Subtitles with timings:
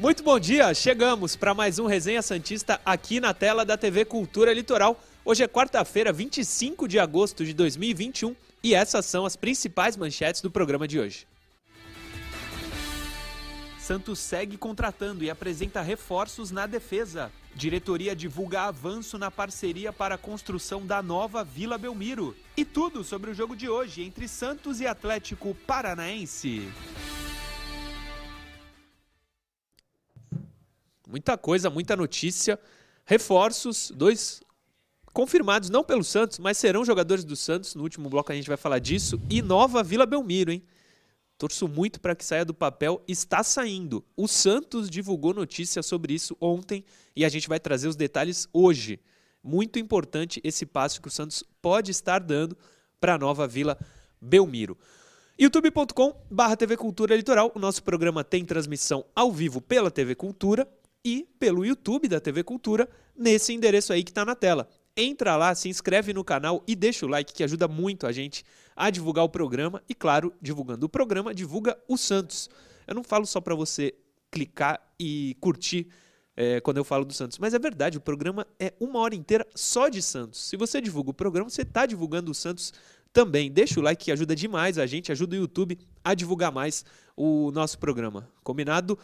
[0.00, 4.52] Muito bom dia, chegamos para mais um Resenha Santista aqui na tela da TV Cultura
[4.54, 4.98] Litoral.
[5.22, 10.50] Hoje é quarta-feira, 25 de agosto de 2021 e essas são as principais manchetes do
[10.50, 11.26] programa de hoje.
[13.78, 17.30] Santos segue contratando e apresenta reforços na defesa.
[17.54, 22.34] Diretoria divulga avanço na parceria para a construção da nova Vila Belmiro.
[22.56, 26.66] E tudo sobre o jogo de hoje entre Santos e Atlético Paranaense.
[31.06, 32.58] Muita coisa, muita notícia.
[33.04, 34.40] Reforços, dois
[35.12, 37.74] confirmados não pelo Santos, mas serão jogadores do Santos.
[37.74, 39.20] No último bloco a gente vai falar disso.
[39.28, 40.62] E nova Vila Belmiro, hein?
[41.38, 43.02] Torço muito para que saia do papel.
[43.08, 44.04] Está saindo.
[44.16, 46.84] O Santos divulgou notícia sobre isso ontem
[47.16, 49.00] e a gente vai trazer os detalhes hoje.
[49.42, 52.56] Muito importante esse passo que o Santos pode estar dando
[53.00, 53.78] para a nova Vila
[54.20, 54.76] Belmiro
[55.40, 57.50] youtube.com/barra TV Cultura Litoral.
[57.54, 60.68] O nosso programa tem transmissão ao vivo pela TV Cultura
[61.02, 64.68] e pelo YouTube da TV Cultura, nesse endereço aí que está na tela.
[64.96, 68.44] Entra lá, se inscreve no canal e deixa o like que ajuda muito a gente
[68.76, 72.48] a divulgar o programa e, claro, divulgando o programa, divulga o Santos.
[72.86, 73.94] Eu não falo só para você
[74.30, 75.88] clicar e curtir
[76.36, 79.46] é, quando eu falo do Santos, mas é verdade, o programa é uma hora inteira
[79.54, 80.40] só de Santos.
[80.40, 82.72] Se você divulga o programa, você está divulgando o Santos
[83.12, 83.50] também.
[83.50, 86.84] Deixa o like que ajuda demais a gente, ajuda o YouTube a divulgar mais
[87.16, 88.28] o nosso programa.
[88.42, 88.98] Combinado?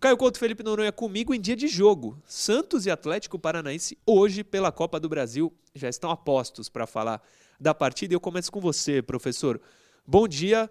[0.00, 2.16] Caio Couto Felipe Noronha comigo em dia de jogo.
[2.24, 7.20] Santos e Atlético Paranaense hoje pela Copa do Brasil já estão apostos para falar
[7.60, 8.14] da partida.
[8.14, 9.60] E eu começo com você, professor.
[10.06, 10.70] Bom dia.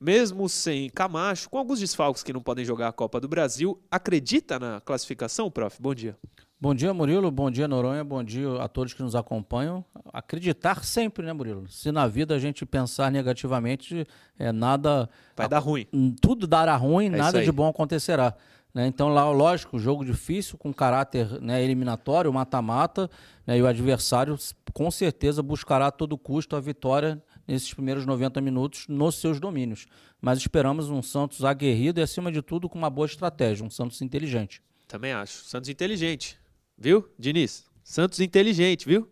[0.00, 4.58] Mesmo sem Camacho, com alguns desfalques que não podem jogar a Copa do Brasil, acredita
[4.58, 5.80] na classificação, prof?
[5.80, 6.18] Bom dia.
[6.60, 7.30] Bom dia, Murilo.
[7.30, 8.02] Bom dia, Noronha.
[8.02, 9.84] Bom dia a todos que nos acompanham.
[10.12, 11.68] Acreditar sempre, né, Murilo?
[11.70, 14.04] Se na vida a gente pensar negativamente,
[14.36, 15.08] é nada.
[15.36, 15.86] Vai dar ruim.
[16.20, 18.34] Tudo dará ruim, é nada de bom acontecerá.
[18.74, 18.88] Né?
[18.88, 23.08] Então, lá, lógico, jogo difícil, com caráter né, eliminatório, mata-mata,
[23.46, 24.36] né, e o adversário
[24.72, 29.86] com certeza buscará a todo custo a vitória nesses primeiros 90 minutos nos seus domínios.
[30.20, 34.02] Mas esperamos um Santos aguerrido e, acima de tudo, com uma boa estratégia, um Santos
[34.02, 34.60] inteligente.
[34.88, 35.44] Também acho.
[35.44, 36.36] Santos inteligente.
[36.76, 37.64] Viu, Diniz?
[37.84, 39.08] Santos inteligente, viu?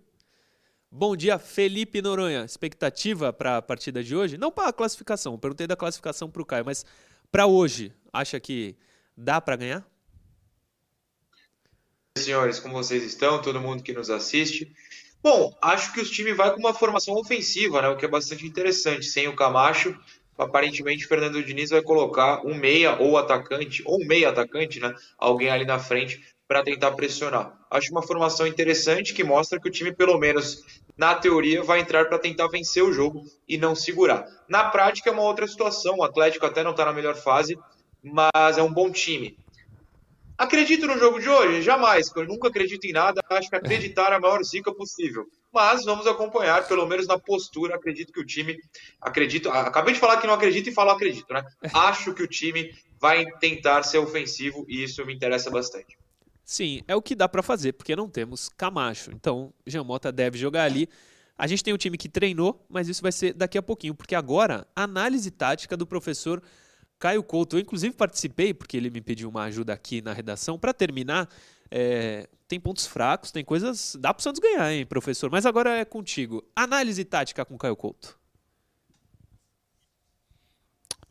[0.91, 2.45] Bom dia, Felipe Noronha.
[2.45, 4.37] Expectativa para a partida de hoje?
[4.37, 6.85] Não para a classificação, perguntei da classificação para o Caio, mas
[7.31, 8.77] para hoje, acha que
[9.17, 9.87] Dá para ganhar?
[12.19, 13.41] Senhores, como vocês estão?
[13.41, 14.71] Todo mundo que nos assiste.
[15.23, 17.89] Bom, acho que o time vai com uma formação ofensiva, né?
[17.89, 19.07] O que é bastante interessante.
[19.07, 19.99] Sem o Camacho,
[20.37, 24.95] aparentemente Fernando Diniz vai colocar um meia ou atacante, ou um meia atacante, né?
[25.17, 27.59] Alguém ali na frente para tentar pressionar.
[27.71, 30.63] Acho uma formação interessante que mostra que o time, pelo menos
[30.97, 34.27] na teoria, vai entrar para tentar vencer o jogo e não segurar.
[34.49, 35.97] Na prática é uma outra situação.
[35.97, 37.59] O Atlético até não está na melhor fase,
[38.03, 39.37] mas é um bom time.
[40.37, 41.63] Acredito no jogo de hoje?
[41.63, 45.27] Jamais, eu nunca acredito em nada, acho que acreditar é a maior zica possível.
[45.53, 48.59] Mas vamos acompanhar, pelo menos na postura, acredito que o time,
[49.01, 51.45] acredito, acabei de falar que não acredito e falo acredito, né?
[51.75, 55.97] Acho que o time vai tentar ser ofensivo e isso me interessa bastante.
[56.45, 59.11] Sim, é o que dá para fazer, porque não temos Camacho.
[59.13, 60.89] Então, Jean Mota deve jogar ali.
[61.37, 64.15] A gente tem um time que treinou, mas isso vai ser daqui a pouquinho, porque
[64.15, 66.43] agora, análise tática do professor
[67.03, 70.57] Caio Couto, eu inclusive participei, porque ele me pediu uma ajuda aqui na redação.
[70.57, 71.29] Para terminar,
[71.69, 73.97] é, tem pontos fracos, tem coisas.
[73.99, 75.29] Dá para o Santos ganhar, hein, professor?
[75.29, 76.45] Mas agora é contigo.
[76.55, 78.17] Análise tática com Caio Couto.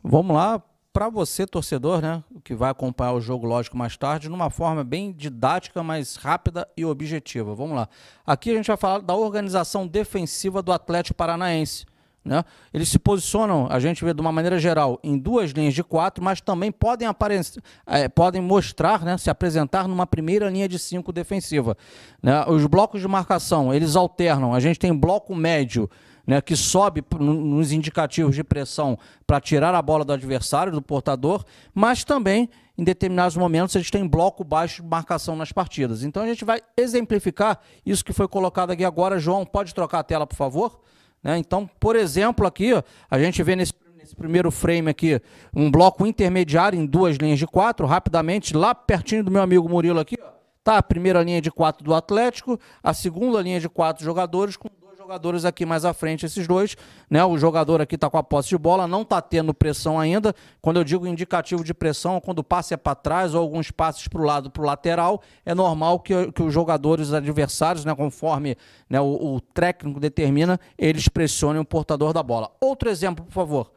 [0.01, 0.63] Vamos lá,
[0.93, 5.11] para você, torcedor, né, que vai acompanhar o jogo, lógico, mais tarde, numa forma bem
[5.11, 7.53] didática, mas rápida e objetiva.
[7.53, 7.89] Vamos lá.
[8.25, 11.85] Aqui a gente vai falar da organização defensiva do Atlético Paranaense.
[12.23, 12.43] Né?
[12.71, 16.23] Eles se posicionam, a gente vê de uma maneira geral, em duas linhas de quatro,
[16.23, 21.11] mas também podem, aparecer, é, podem mostrar, né, se apresentar numa primeira linha de cinco
[21.11, 21.75] defensiva.
[22.21, 22.45] Né?
[22.47, 24.53] Os blocos de marcação, eles alternam.
[24.53, 25.89] A gente tem bloco médio,
[26.25, 31.43] né, que sobe nos indicativos de pressão para tirar a bola do adversário, do portador,
[31.73, 32.47] mas também,
[32.77, 36.03] em determinados momentos, gente tem bloco baixo de marcação nas partidas.
[36.03, 39.17] Então a gente vai exemplificar isso que foi colocado aqui agora.
[39.17, 40.79] João, pode trocar a tela, por favor?
[41.23, 41.37] Né?
[41.37, 45.21] Então, por exemplo, aqui ó, a gente vê nesse, nesse, primeiro frame aqui
[45.55, 49.99] um bloco intermediário em duas linhas de quatro, rapidamente, lá pertinho do meu amigo Murilo
[49.99, 50.31] aqui, ó,
[50.63, 54.69] tá a primeira linha de quatro do Atlético, a segunda linha de quatro jogadores com
[55.01, 56.77] jogadores aqui mais à frente, esses dois,
[57.09, 57.25] né?
[57.25, 60.35] O jogador aqui está com a posse de bola, não está tendo pressão ainda.
[60.61, 64.07] Quando eu digo indicativo de pressão, quando o passe é para trás ou alguns passes
[64.07, 68.55] para o lado, para o lateral, é normal que, que os jogadores adversários, né, conforme
[68.87, 72.51] né, o, o técnico determina, eles pressionem o portador da bola.
[72.61, 73.71] Outro exemplo, por favor.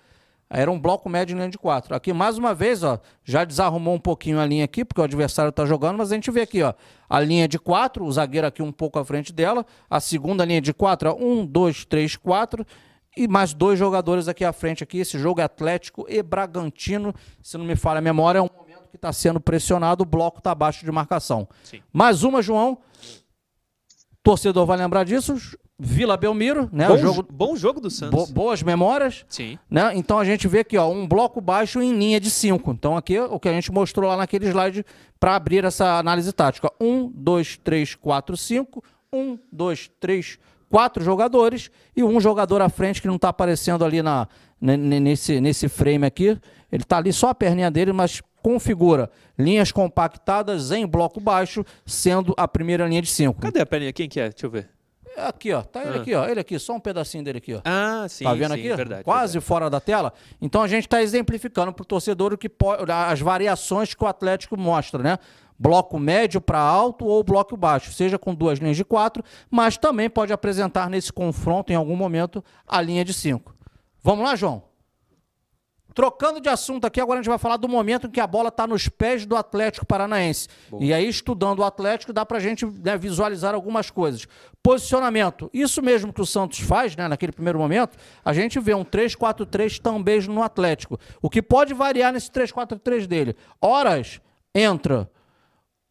[0.48, 1.94] Era um bloco médio em linha de quatro.
[1.94, 5.50] Aqui, mais uma vez, ó, já desarrumou um pouquinho a linha aqui, porque o adversário
[5.50, 6.74] está jogando, mas a gente vê aqui, ó,
[7.08, 10.60] a linha de quatro, o zagueiro aqui um pouco à frente dela, a segunda linha
[10.60, 12.64] de quatro, ó, um, dois, três, quatro,
[13.16, 14.98] e mais dois jogadores aqui à frente aqui.
[14.98, 18.88] Esse jogo é Atlético e Bragantino, se não me falha a memória, é um momento
[18.90, 21.48] que está sendo pressionado, o bloco está abaixo de marcação.
[21.62, 21.80] Sim.
[21.92, 22.78] Mais uma, João.
[24.24, 25.36] Torcedor vai lembrar disso.
[25.78, 26.88] Vila Belmiro, né?
[26.88, 28.30] Bom, jogo, bom jogo do Santos.
[28.30, 29.24] Bo, boas memórias.
[29.28, 29.58] Sim.
[29.68, 29.92] Né?
[29.94, 32.70] Então a gente vê aqui, ó, um bloco baixo em linha de 5.
[32.70, 34.84] Então aqui o que a gente mostrou lá naquele slide
[35.20, 36.72] para abrir essa análise tática.
[36.80, 38.84] 1, 2, 3, 4, 5.
[39.12, 40.38] 1, 2, 3,
[40.70, 44.26] 4 jogadores e um jogador à frente que não está aparecendo ali na,
[44.58, 46.38] nesse, nesse frame aqui.
[46.72, 52.34] Ele está ali só a perninha dele, mas configura linhas compactadas em bloco baixo, sendo
[52.36, 53.40] a primeira linha de 5.
[53.40, 53.90] Cadê a perninha?
[53.90, 54.28] Quem que é?
[54.28, 54.68] Deixa eu ver.
[55.16, 55.62] Aqui, ó.
[55.62, 56.00] Tá ele ah.
[56.02, 56.28] aqui, ó.
[56.28, 57.62] Ele aqui, só um pedacinho dele aqui, ó.
[57.64, 58.24] Ah, sim.
[58.24, 58.76] Tá vendo sim, aqui?
[58.76, 59.46] Verdade, Quase verdade.
[59.46, 60.12] fora da tela.
[60.42, 64.06] Então a gente está exemplificando para o torcedor o que pode, as variações que o
[64.06, 65.18] Atlético mostra, né?
[65.58, 70.10] Bloco médio para alto ou bloco baixo, seja com duas linhas de quatro, mas também
[70.10, 73.54] pode apresentar nesse confronto, em algum momento, a linha de cinco.
[74.02, 74.73] Vamos lá, João?
[75.94, 78.48] Trocando de assunto aqui, agora a gente vai falar do momento em que a bola
[78.48, 80.48] está nos pés do Atlético Paranaense.
[80.68, 80.82] Boa.
[80.82, 84.26] E aí, estudando o Atlético, dá para a gente né, visualizar algumas coisas.
[84.62, 85.48] Posicionamento.
[85.52, 89.78] Isso mesmo que o Santos faz, né, naquele primeiro momento, a gente vê um 3-4-3
[89.78, 90.98] também no Atlético.
[91.22, 93.36] O que pode variar nesse 3-4-3 dele?
[93.60, 94.20] Horas
[94.54, 95.10] entra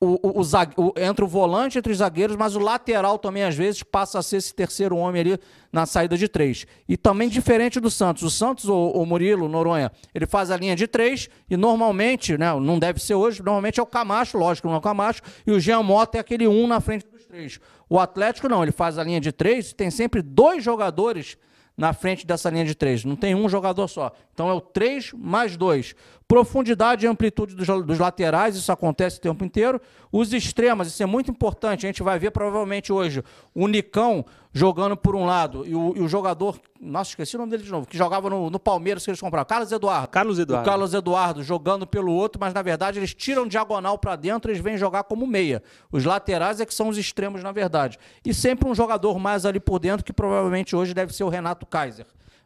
[0.03, 3.83] o, o, o, entra o volante entre os zagueiros, mas o lateral também, às vezes,
[3.83, 5.39] passa a ser esse terceiro homem ali
[5.71, 6.67] na saída de três.
[6.87, 8.23] E também diferente do Santos.
[8.23, 12.37] O Santos, o, o Murilo, o Noronha, ele faz a linha de três e normalmente,
[12.37, 15.51] né, não deve ser hoje, normalmente é o Camacho, lógico, não é o Camacho, e
[15.51, 17.59] o Jean Mota é aquele um na frente dos três.
[17.89, 21.37] O Atlético não, ele faz a linha de três e tem sempre dois jogadores
[21.77, 23.03] na frente dessa linha de três.
[23.03, 24.11] Não tem um jogador só.
[24.33, 25.95] Então é o 3 mais 2.
[26.27, 29.79] Profundidade e amplitude dos, dos, laterais, isso acontece o tempo inteiro.
[30.11, 31.85] Os extremos, isso é muito importante.
[31.85, 33.23] A gente vai ver provavelmente hoje
[33.53, 37.51] o Nicão jogando por um lado e o, e o jogador, nossa, esqueci o nome
[37.51, 40.07] dele de novo, que jogava no, no, Palmeiras que eles compraram, Carlos Eduardo.
[40.07, 40.63] Carlos Eduardo.
[40.63, 44.53] O Carlos Eduardo jogando pelo outro, mas na verdade eles tiram diagonal para dentro e
[44.53, 45.61] eles vêm jogar como meia.
[45.91, 47.97] Os laterais é que são os extremos, na verdade.
[48.23, 51.65] E sempre um jogador mais ali por dentro, que provavelmente hoje deve ser o Renato
[51.65, 52.05] Kaiser.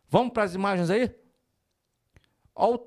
[0.09, 1.11] Vamos para as imagens aí?
[2.55, 2.79] Olha o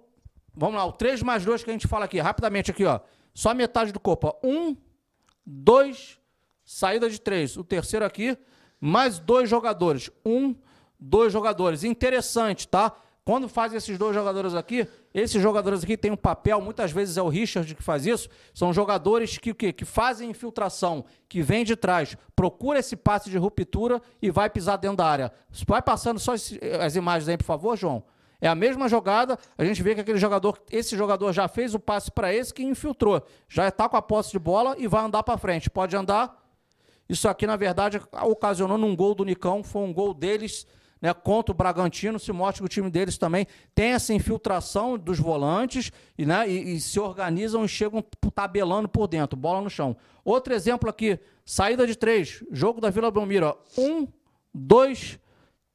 [0.55, 3.01] Vamos lá, o 3 mais 2 que a gente fala aqui, rapidamente aqui, ó.
[3.35, 4.47] Só metade do corpo, ó.
[4.47, 4.77] 1,
[5.47, 6.19] 2,
[6.65, 7.57] saída de 3.
[7.57, 8.37] O terceiro aqui,
[8.81, 10.11] mais dois jogadores.
[10.25, 10.55] 1,
[10.99, 11.85] 2 jogadores.
[11.85, 12.95] Interessante, tá?
[13.25, 17.23] Quando faz esses dois jogadores aqui, esses jogadores aqui têm um papel, muitas vezes é
[17.23, 21.77] o Richard que faz isso, são jogadores que, que, que fazem infiltração, que vem de
[21.77, 25.33] trás, procura esse passe de ruptura e vai pisar dentro da área.
[25.67, 28.03] Vai passando só as imagens aí, por favor, João.
[28.41, 31.79] É a mesma jogada, a gente vê que aquele jogador, esse jogador já fez o
[31.79, 33.23] passe para esse que infiltrou.
[33.49, 35.69] Já está com a posse de bola e vai andar para frente.
[35.69, 36.41] Pode andar.
[37.09, 40.67] Isso aqui, na verdade, ocasionou num gol do Nicão, foi um gol deles
[41.01, 42.19] né, contra o Bragantino.
[42.19, 46.77] Se mostra que o time deles também tem essa infiltração dos volantes e, né, e,
[46.77, 48.03] e se organizam e chegam
[48.35, 49.97] tabelando por dentro, bola no chão.
[50.25, 53.57] Outro exemplo aqui, saída de três, jogo da Vila Belmiro.
[53.77, 54.07] Um,
[54.55, 55.19] dois,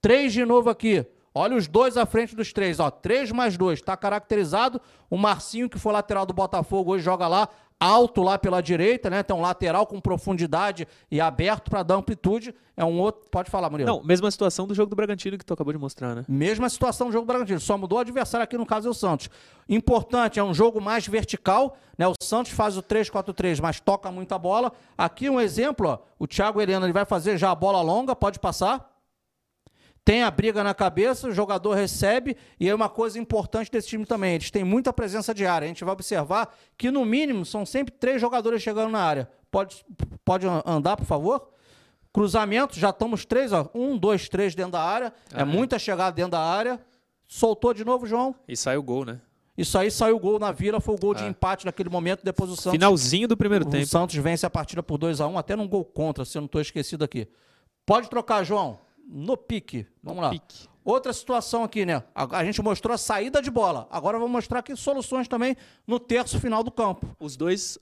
[0.02, 1.06] três de novo aqui.
[1.38, 2.90] Olha os dois à frente dos três, ó.
[2.90, 3.80] Três mais dois.
[3.80, 4.80] Está caracterizado.
[5.10, 9.22] O Marcinho, que foi lateral do Botafogo, hoje joga lá, alto lá pela direita, né?
[9.22, 12.56] Tem um lateral com profundidade e aberto para dar amplitude.
[12.78, 13.30] É um outro.
[13.30, 13.86] Pode falar, Murilo.
[13.86, 16.24] Não, mesma situação do jogo do Bragantino que tu acabou de mostrar, né?
[16.26, 17.60] Mesma situação do jogo do Bragantino.
[17.60, 19.30] Só mudou o adversário aqui, no caso é o Santos.
[19.68, 22.08] Importante, é um jogo mais vertical, né?
[22.08, 24.72] O Santos faz o 3-4-3, mas toca muita bola.
[24.98, 26.00] Aqui um exemplo, ó.
[26.18, 28.95] O Thiago Helena ele vai fazer já a bola longa, pode passar
[30.06, 34.06] tem a briga na cabeça, o jogador recebe, e é uma coisa importante desse time
[34.06, 35.66] também, eles têm muita presença de área.
[35.66, 39.28] A gente vai observar que, no mínimo, são sempre três jogadores chegando na área.
[39.50, 39.84] Pode,
[40.24, 41.50] pode andar, por favor?
[42.14, 43.68] Cruzamento, já estamos três, ó.
[43.74, 45.12] Um, dois, três dentro da área.
[45.34, 46.80] É ah, é muita chegada dentro da área.
[47.28, 48.36] Soltou de novo, João.
[48.48, 49.20] E sai o gol, né?
[49.58, 51.16] Isso aí saiu o gol na Vila, foi o gol ah.
[51.16, 52.74] de empate naquele momento, depois o Santos...
[52.74, 53.86] Finalzinho do primeiro o tempo.
[53.86, 56.38] O Santos vence a partida por 2 a 1 um, até num gol contra, se
[56.38, 57.28] eu não estou esquecido aqui.
[57.86, 59.86] Pode trocar, João no pique.
[60.02, 60.30] Vamos no lá.
[60.32, 60.68] Pique.
[60.84, 62.04] Outra situação aqui, né?
[62.14, 63.88] A, a, gente mostrou a saída de bola.
[63.90, 65.58] Agora vamos mostrar aqui soluções também
[65.88, 67.16] no terço final do campo.
[67.20, 67.80] Os dois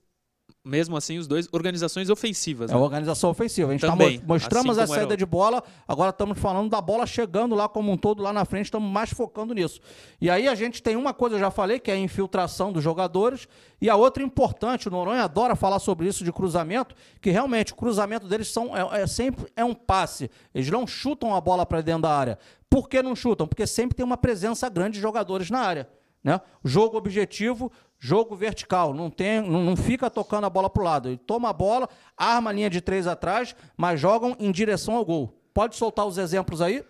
[0.66, 2.72] mesmo assim, os dois organizações ofensivas.
[2.72, 2.80] É né?
[2.80, 3.70] organização ofensiva.
[3.70, 6.70] A gente tá Também, mo- mostramos assim a saída o- de bola, agora estamos falando
[6.70, 9.82] da bola chegando lá como um todo lá na frente, estamos mais focando nisso.
[10.22, 12.82] E aí a gente tem uma coisa, eu já falei, que é a infiltração dos
[12.82, 13.46] jogadores,
[13.82, 17.76] e a outra importante, o Noronha adora falar sobre isso de cruzamento, que realmente o
[17.76, 20.32] cruzamento deles são, é, é sempre é um passe.
[20.56, 22.40] Eles não chutam a bola para dentro da área.
[22.70, 23.46] Por que não chutam?
[23.48, 25.90] Porque sempre tem uma presença grande de jogadores na área.
[26.24, 26.40] Né?
[26.64, 28.94] Jogo objetivo, jogo vertical.
[28.94, 31.10] Não, tem, não, não fica tocando a bola para o lado.
[31.10, 35.06] Ele toma a bola, arma a linha de três atrás, mas jogam em direção ao
[35.06, 35.38] gol.
[35.54, 36.84] Pode soltar os exemplos aí?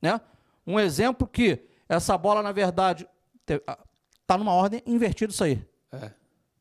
[0.00, 0.20] Né?
[0.66, 3.08] Um exemplo que essa bola, na verdade,
[3.46, 5.64] está numa ordem invertida isso aí.
[5.90, 6.12] É,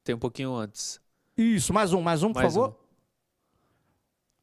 [0.03, 0.99] tem um pouquinho antes.
[1.38, 2.71] Isso, mais um, mais um, por Mais favor.
[2.71, 2.73] um.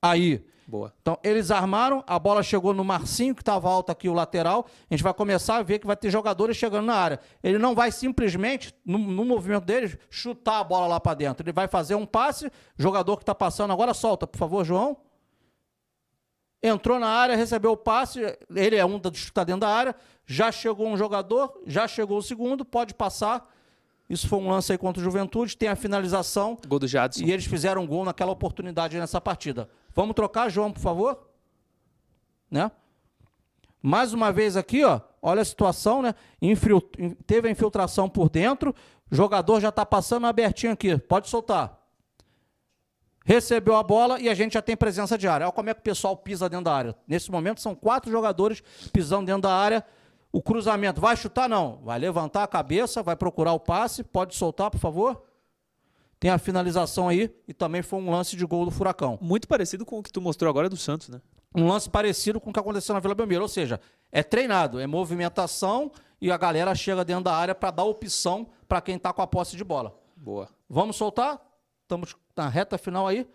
[0.01, 0.47] Aí.
[0.69, 0.93] Boa.
[1.01, 4.67] Então, eles armaram, a bola chegou no Marcinho, que estava alto aqui, o lateral.
[4.91, 7.21] A gente vai começar a ver que vai ter jogadores chegando na área.
[7.41, 11.45] Ele não vai simplesmente, no, no movimento deles, chutar a bola lá para dentro.
[11.45, 14.97] Ele vai fazer um passe, jogador que está passando agora, solta, por favor, João.
[16.61, 19.95] Entrou na área, recebeu o passe, ele é um dos que está dentro da área.
[20.27, 23.49] Já chegou um jogador, já chegou o segundo, pode passar.
[24.09, 26.57] Isso foi um lance aí contra o Juventude, tem a finalização.
[26.69, 27.25] Gol do Jadson.
[27.25, 29.69] E eles fizeram um gol naquela oportunidade nessa partida.
[29.95, 31.29] Vamos trocar, João, por favor?
[32.51, 32.71] Né?
[33.83, 36.15] Mais uma vez aqui, ó, olha a situação, né?
[36.41, 36.81] Infil-
[37.27, 38.75] Teve a infiltração por dentro,
[39.11, 41.81] o jogador já está passando abertinho aqui, pode soltar.
[43.25, 45.47] Recebeu a bola e a gente já tem presença de área.
[45.47, 46.97] Olha como é que o pessoal pisa dentro da área.
[47.09, 49.85] Nesse momento são quatro jogadores pisando dentro da área.
[50.33, 51.49] O cruzamento vai chutar?
[51.49, 51.81] Não.
[51.83, 54.03] Vai levantar a cabeça, vai procurar o passe.
[54.03, 55.23] Pode soltar, por favor?
[56.19, 59.19] Tem a finalização aí e também foi um lance de gol do Furacão.
[59.21, 61.21] Muito parecido com o que tu mostrou agora do Santos, né?
[61.55, 63.43] Um lance parecido com o que aconteceu na Vila Belmiro.
[63.43, 63.81] Ou seja,
[64.11, 65.91] é treinado, é movimentação
[66.21, 69.27] e a galera chega dentro da área para dar opção para quem está com a
[69.27, 69.95] posse de bola.
[70.17, 70.49] Boa.
[70.69, 71.41] Vamos soltar?
[71.83, 73.27] Estamos na reta final aí.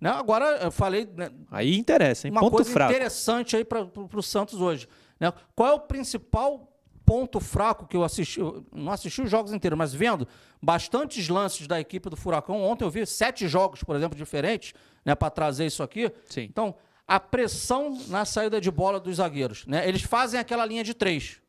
[0.00, 0.10] Né?
[0.10, 2.32] Agora, eu falei né, Aí interessa, hein?
[2.32, 2.92] uma Ponto coisa fraco.
[2.92, 4.88] interessante aí para o Santos hoje.
[5.18, 5.32] Né?
[5.54, 6.72] Qual é o principal
[7.04, 8.40] ponto fraco que eu assisti?
[8.40, 10.26] Eu não assisti os jogos inteiros, mas vendo
[10.62, 12.62] bastantes lances da equipe do Furacão.
[12.62, 16.12] Ontem eu vi sete jogos, por exemplo, diferentes, né, para trazer isso aqui.
[16.28, 16.42] Sim.
[16.42, 16.74] Então,
[17.06, 19.66] a pressão na saída de bola dos zagueiros.
[19.66, 19.88] Né?
[19.88, 21.40] Eles fazem aquela linha de três.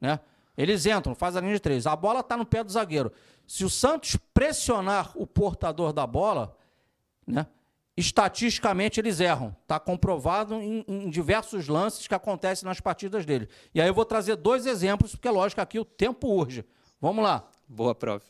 [0.00, 0.18] Né?
[0.56, 1.86] Eles entram, fazem a linha de três.
[1.86, 3.12] A bola está no pé do zagueiro.
[3.46, 6.56] Se o Santos pressionar o portador da bola,
[7.26, 7.46] né,
[7.96, 9.54] estatisticamente eles erram.
[9.62, 13.48] Está comprovado em, em diversos lances que acontecem nas partidas dele.
[13.74, 16.64] E aí eu vou trazer dois exemplos, porque, lógico, aqui o tempo urge.
[17.00, 17.48] Vamos lá.
[17.68, 18.24] Boa, prof.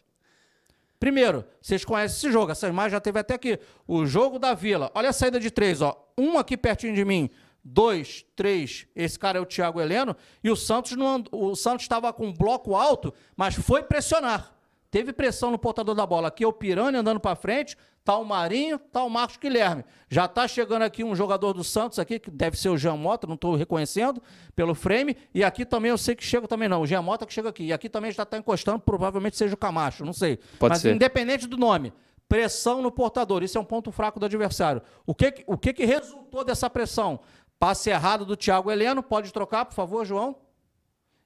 [0.98, 3.58] Primeiro, vocês conhecem esse jogo, essa imagem já teve até aqui.
[3.86, 4.90] O jogo da Vila.
[4.94, 5.94] Olha a saída de três, ó.
[6.16, 7.28] Um aqui pertinho de mim,
[7.62, 8.86] dois, três.
[8.94, 10.16] Esse cara é o Thiago Heleno.
[10.42, 14.54] E o Santos não and- o Santos estava com um bloco alto, mas foi pressionar.
[14.90, 16.28] Teve pressão no portador da bola.
[16.28, 19.82] Aqui é o Piranha andando para frente, tá o Marinho, tá o Marcos Guilherme.
[20.10, 23.26] Já tá chegando aqui um jogador do Santos aqui, que deve ser o Jean Mota,
[23.26, 24.22] não estou reconhecendo
[24.54, 25.16] pelo frame.
[25.34, 27.64] E aqui também eu sei que chega também não, o Jean Mota que chega aqui.
[27.64, 30.36] E aqui também já está encostando, provavelmente seja o Camacho, não sei.
[30.58, 30.94] Pode Mas ser.
[30.94, 31.92] independente do nome,
[32.28, 34.82] pressão no portador, isso é um ponto fraco do adversário.
[35.06, 37.20] O que, que- o que, que resultou dessa pressão?
[37.58, 40.36] Passe errado do Thiago Heleno, pode trocar, por favor, João?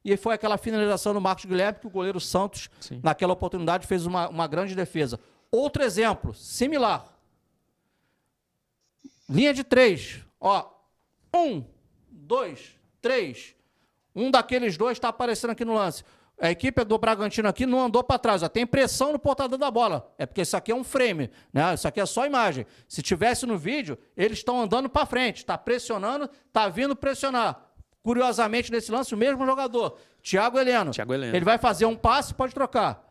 [0.04, 3.00] E foi aquela finalização do Marcos Guilherme que o goleiro Santos, Sim.
[3.02, 5.18] naquela oportunidade, fez uma, uma grande defesa.
[5.50, 7.06] Outro exemplo, similar.
[9.28, 10.20] Linha de três.
[10.40, 10.70] Ó,
[11.34, 11.64] um,
[12.10, 13.54] dois, três.
[14.14, 16.04] Um daqueles dois está aparecendo aqui no lance.
[16.40, 18.42] A equipe do Bragantino aqui não andou para trás.
[18.42, 18.48] Ó.
[18.48, 20.12] Tem pressão no portador da bola.
[20.16, 21.30] É porque isso aqui é um frame.
[21.52, 21.74] Né?
[21.74, 22.64] Isso aqui é só imagem.
[22.86, 25.38] Se tivesse no vídeo, eles estão andando para frente.
[25.38, 27.64] Está pressionando, está vindo pressionar.
[28.02, 30.92] Curiosamente, nesse lance, o mesmo jogador, Thiago Heleno.
[30.92, 31.36] Thiago Heleno.
[31.36, 33.07] Ele vai fazer um passe, pode trocar.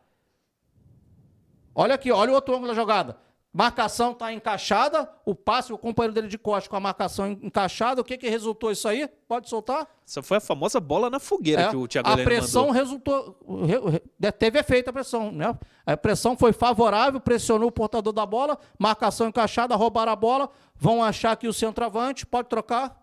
[1.80, 3.16] Olha aqui, olha o outro ângulo da jogada.
[3.54, 8.02] Marcação está encaixada, o passe, o companheiro dele de costa com a marcação en- encaixada.
[8.02, 9.08] O que, que resultou isso aí?
[9.28, 9.88] Pode soltar?
[10.06, 12.74] Essa foi a famosa bola na fogueira É, que o Thiago a pressão mandou.
[12.76, 13.38] resultou.
[13.66, 15.32] re- re- teve efeito a pressão.
[15.32, 15.56] Né?
[15.86, 21.04] A pressão foi favorável, pressionou o portador da bola, marcação encaixada, roubaram a bola, vão
[21.04, 23.00] achar aqui o centroavante, pode trocar.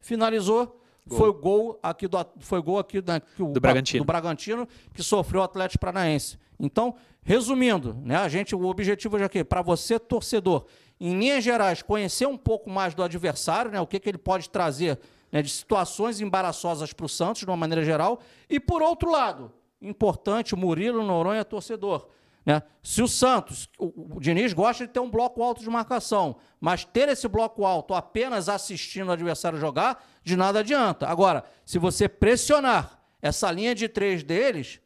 [0.00, 0.80] Finalizou.
[1.06, 1.18] Gol.
[1.18, 4.02] Foi gol aqui do, foi gol aqui da- que o- Do Bragantino.
[4.02, 6.38] do Bragantino que sofreu o Atlético Paranaense.
[6.58, 6.94] Então,
[7.24, 10.66] resumindo, né, a gente o objetivo hoje aqui para você torcedor,
[11.00, 14.48] em linhas gerais, conhecer um pouco mais do adversário, né, o que, que ele pode
[14.50, 14.98] trazer
[15.32, 19.52] né, de situações embaraçosas para o Santos, de uma maneira geral, e por outro lado,
[19.80, 22.08] importante, Murilo Noronha torcedor.
[22.46, 22.62] Né?
[22.82, 26.84] Se o Santos, o, o Diniz gosta de ter um bloco alto de marcação, mas
[26.84, 31.08] ter esse bloco alto apenas assistindo o adversário jogar, de nada adianta.
[31.08, 34.80] Agora, se você pressionar essa linha de três deles,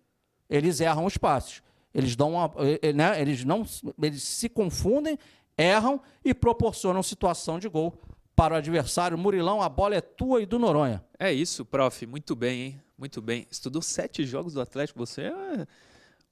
[0.49, 1.62] eles erram os passes.
[1.98, 3.66] Eles dão uma, eh, eh, né, eles não
[4.00, 5.18] eles se confundem,
[5.56, 8.00] erram e proporcionam situação de gol
[8.36, 9.18] para o adversário.
[9.18, 11.04] Murilão, a bola é tua e do Noronha.
[11.18, 12.06] É isso, prof.
[12.06, 12.82] Muito bem, hein?
[12.96, 13.48] Muito bem.
[13.50, 15.00] Estudou sete jogos do Atlético.
[15.00, 15.66] Você é,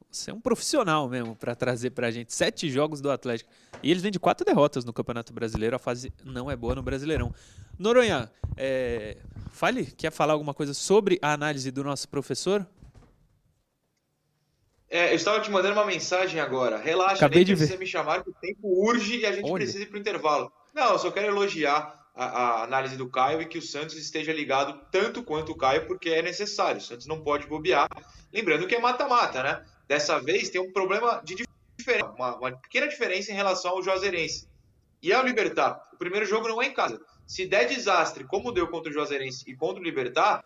[0.09, 3.51] você é um profissional mesmo para trazer para a gente sete jogos do Atlético.
[3.83, 5.75] E eles vêm de quatro derrotas no Campeonato Brasileiro.
[5.75, 7.35] A fase não é boa no Brasileirão.
[7.77, 9.17] Noronha, é,
[9.51, 12.65] fale, quer falar alguma coisa sobre a análise do nosso professor?
[14.89, 16.79] É, eu estava te mandando uma mensagem agora.
[16.79, 17.79] Relaxa, Acabei nem de ver.
[17.79, 19.65] me chamar, que o tempo urge e a gente Olha.
[19.65, 20.53] precisa ir para o intervalo.
[20.73, 24.33] Não, eu só quero elogiar a, a análise do Caio e que o Santos esteja
[24.33, 26.79] ligado tanto quanto o Caio, porque é necessário.
[26.79, 27.89] O Santos não pode bobear.
[28.33, 29.65] Lembrando que é mata-mata, né?
[29.89, 31.45] Dessa vez tem um problema de
[31.77, 34.49] diferença, uma, uma pequena diferença em relação ao Juazeirense.
[35.03, 37.01] E ao Libertar, o primeiro jogo não é em casa.
[37.27, 40.43] Se der desastre, como deu contra o Juazeirense e contra o Libertar,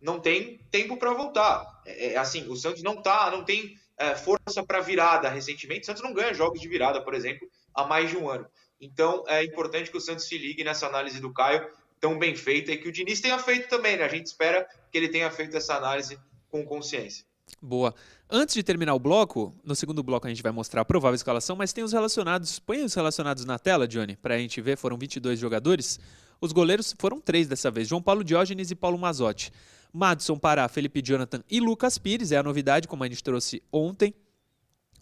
[0.00, 1.80] não tem tempo para voltar.
[1.86, 5.82] É, é, assim, o Santos não tá, não tem é, força para virada recentemente.
[5.82, 8.46] O Santos não ganha jogos de virada, por exemplo, há mais de um ano.
[8.80, 11.66] Então é importante que o Santos se ligue nessa análise do Caio,
[12.00, 14.04] tão bem feita, e que o Diniz tenha feito também, né?
[14.04, 16.18] A gente espera que ele tenha feito essa análise
[16.48, 17.24] com consciência.
[17.60, 17.94] Boa.
[18.28, 21.54] Antes de terminar o bloco, no segundo bloco a gente vai mostrar a provável escalação,
[21.54, 22.58] mas tem os relacionados.
[22.58, 24.76] Põe os relacionados na tela, Johnny, para a gente ver.
[24.76, 26.00] Foram 22 jogadores.
[26.40, 29.52] Os goleiros foram três dessa vez: João Paulo Diógenes e Paulo Mazotti.
[29.92, 32.32] Madison, Pará, Felipe Jonathan e Lucas Pires.
[32.32, 34.14] É a novidade, como a gente trouxe ontem.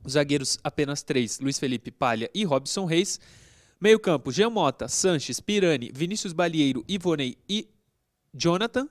[0.04, 3.20] Os zagueiros apenas três: Luiz Felipe Palha e Robson Reis.
[3.80, 7.68] Meio-campo: Jean Mota, Sanches, Pirani, Vinícius Balieiro, Ivonei e
[8.34, 8.88] Jonathan.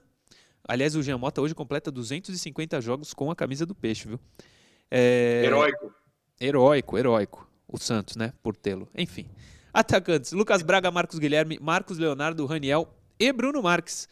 [0.68, 4.20] Aliás, o Jean Mota hoje completa 250 jogos com a camisa do Peixe, viu?
[4.89, 5.44] É...
[5.46, 5.94] Heróico.
[6.39, 7.50] Heróico, heróico.
[7.68, 8.34] O Santos, né?
[8.41, 8.88] Por tê-lo.
[8.96, 9.27] Enfim.
[9.74, 12.88] Atacantes: Lucas Braga, Marcos Guilherme, Marcos Leonardo, Raniel
[13.20, 14.08] e Bruno Marques.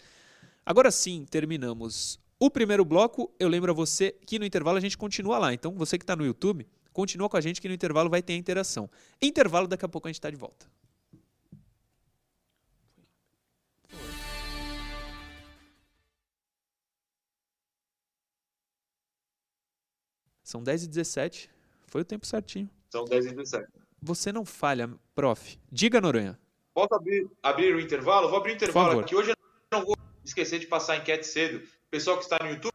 [0.67, 3.33] Agora sim, terminamos o primeiro bloco.
[3.39, 5.53] Eu lembro a você que no intervalo a gente continua lá.
[5.53, 8.33] Então, você que está no YouTube, continua com a gente que no intervalo vai ter
[8.33, 8.89] a interação.
[9.21, 10.69] Intervalo, daqui a pouco a gente está de volta.
[20.43, 21.49] São 10 e 17
[21.87, 22.69] Foi o tempo certinho.
[22.89, 23.71] São 10 e 17.
[24.01, 25.57] Você não falha, prof.
[25.71, 26.37] Diga, Noronha.
[26.73, 28.27] Posso abrir, abrir o intervalo?
[28.27, 29.15] Vou abrir o intervalo aqui.
[29.15, 29.35] Hoje eu
[29.71, 29.95] não vou
[30.27, 31.57] esquecer de passar a enquete cedo.
[31.57, 32.73] O pessoal que está no YouTube,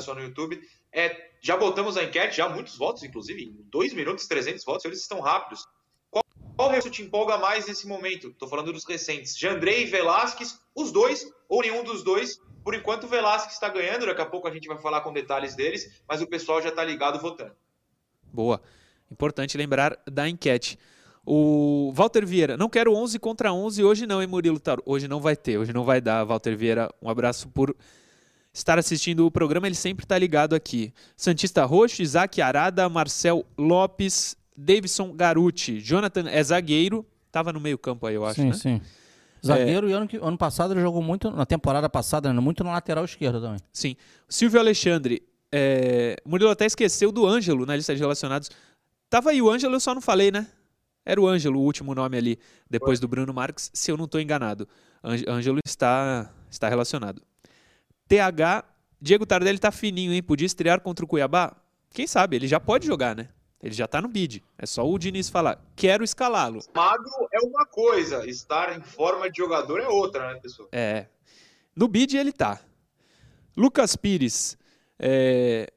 [0.00, 0.60] só no YouTube,
[0.92, 5.00] é, já botamos a enquete, já muitos votos, inclusive, em 2 minutos, 300 votos, eles
[5.00, 5.66] estão rápidos.
[6.10, 6.24] Qual,
[6.56, 8.28] qual recurso te empolga mais nesse momento?
[8.28, 9.38] Estou falando dos recentes.
[9.38, 12.40] Jandrei e Velasquez, os dois, ou nenhum dos dois.
[12.64, 15.54] Por enquanto, o Velasquez está ganhando, daqui a pouco a gente vai falar com detalhes
[15.54, 17.54] deles, mas o pessoal já está ligado votando.
[18.32, 18.60] Boa.
[19.10, 20.78] Importante lembrar da enquete.
[21.28, 24.62] O Walter Vieira, não quero 11 contra 11 hoje não, hein, Murilo?
[24.84, 26.22] Hoje não vai ter, hoje não vai dar.
[26.22, 27.74] Walter Vieira, um abraço por
[28.52, 30.94] estar assistindo o programa, ele sempre está ligado aqui.
[31.16, 35.80] Santista Roxo, Isaac Arada, Marcel Lopes, Davidson Garuti.
[35.80, 38.52] Jonathan é zagueiro, estava no meio campo aí, eu acho, sim, né?
[38.54, 38.80] sim.
[39.44, 43.04] Zagueiro, e ano, ano passado ele jogou muito, na temporada passada, né, muito na lateral
[43.04, 43.58] esquerda também.
[43.72, 43.96] Sim.
[44.28, 45.22] Silvio Alexandre.
[45.50, 46.16] É...
[46.24, 48.50] Murilo até esqueceu do Ângelo na lista de relacionados.
[49.10, 50.46] Tava aí o Ângelo, eu só não falei, né?
[51.06, 52.38] Era o Ângelo, o último nome ali,
[52.68, 54.68] depois do Bruno Marques, se eu não estou enganado.
[55.04, 57.22] Âng- Ângelo está, está relacionado.
[58.08, 58.64] TH,
[59.00, 60.22] Diego Tardelli tá fininho, hein?
[60.22, 61.56] Podia estrear contra o Cuiabá?
[61.90, 63.28] Quem sabe, ele já pode jogar, né?
[63.62, 64.42] Ele já tá no bid.
[64.58, 66.60] É só o Diniz falar, quero escalá-lo.
[66.74, 70.68] Magro é uma coisa, estar em forma de jogador é outra, né, pessoal?
[70.72, 71.06] É.
[71.74, 72.60] No bid ele tá.
[73.56, 74.58] Lucas Pires
[74.98, 75.72] é,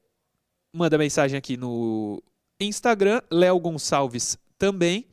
[0.74, 2.22] manda mensagem aqui no
[2.60, 3.22] Instagram.
[3.32, 5.08] Léo Gonçalves também.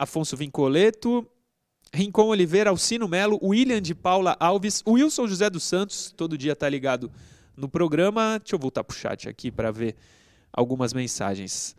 [0.00, 1.26] Afonso Vincoleto.
[1.92, 6.68] Rincon Oliveira, Alcino Melo, William de Paula Alves, Wilson José dos Santos, todo dia tá
[6.68, 7.10] ligado
[7.56, 8.38] no programa.
[8.38, 9.96] Deixa eu voltar pro chat aqui para ver
[10.52, 11.74] algumas mensagens.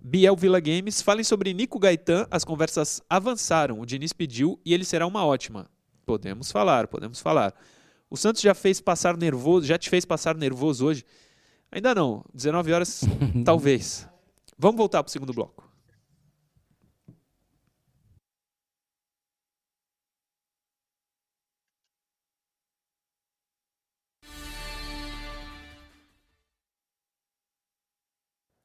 [0.00, 4.84] Biel Villa Games, falem sobre Nico Gaetan, as conversas avançaram, o Diniz pediu e ele
[4.84, 5.70] será uma ótima.
[6.04, 7.54] Podemos falar, podemos falar.
[8.10, 11.04] O Santos já fez passar nervoso, já te fez passar nervoso hoje?
[11.72, 13.02] Ainda não, 19 horas
[13.44, 14.06] talvez.
[14.58, 15.73] Vamos voltar pro segundo bloco.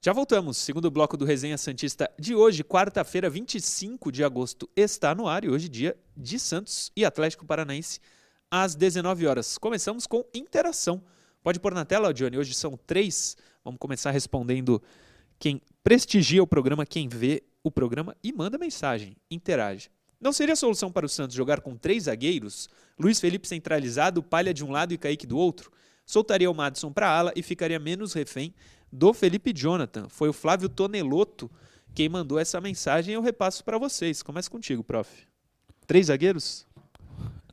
[0.01, 0.55] Já voltamos.
[0.55, 5.49] Segundo bloco do Resenha Santista de hoje, quarta-feira, 25 de agosto, está no ar e
[5.49, 7.99] hoje dia de Santos e Atlético Paranaense
[8.49, 9.57] às 19 horas.
[9.57, 11.03] Começamos com interação.
[11.43, 12.37] Pode pôr na tela, Johnny.
[12.37, 13.35] Hoje são três.
[13.61, 14.81] Vamos começar respondendo
[15.37, 19.91] quem prestigia o programa, quem vê o programa e manda mensagem, interage.
[20.17, 22.69] Não seria solução para o Santos jogar com três zagueiros?
[22.97, 25.69] Luiz Felipe centralizado, Palha de um lado e Kaique do outro?
[26.05, 28.53] Soltaria o Madison para ala e ficaria menos refém
[28.91, 30.07] do Felipe Jonathan.
[30.09, 31.49] Foi o Flávio Tonelotto
[31.93, 33.13] quem mandou essa mensagem.
[33.13, 34.21] Eu repasso para vocês.
[34.23, 35.09] Começa contigo, prof.
[35.87, 36.65] Três zagueiros?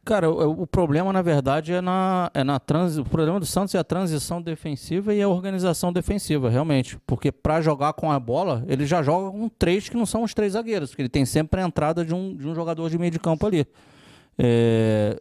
[0.04, 3.74] Cara, o, o, problema, na verdade, é na, é na trans, o problema do Santos
[3.74, 6.96] é a transição defensiva e a organização defensiva, realmente.
[7.04, 10.32] Porque para jogar com a bola, ele já joga com três que não são os
[10.32, 13.10] três zagueiros, porque ele tem sempre a entrada de um, de um jogador de meio
[13.10, 13.66] de campo ali.
[14.38, 15.20] É,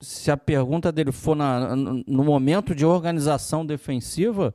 [0.00, 4.54] se a pergunta dele for na, no momento de organização defensiva,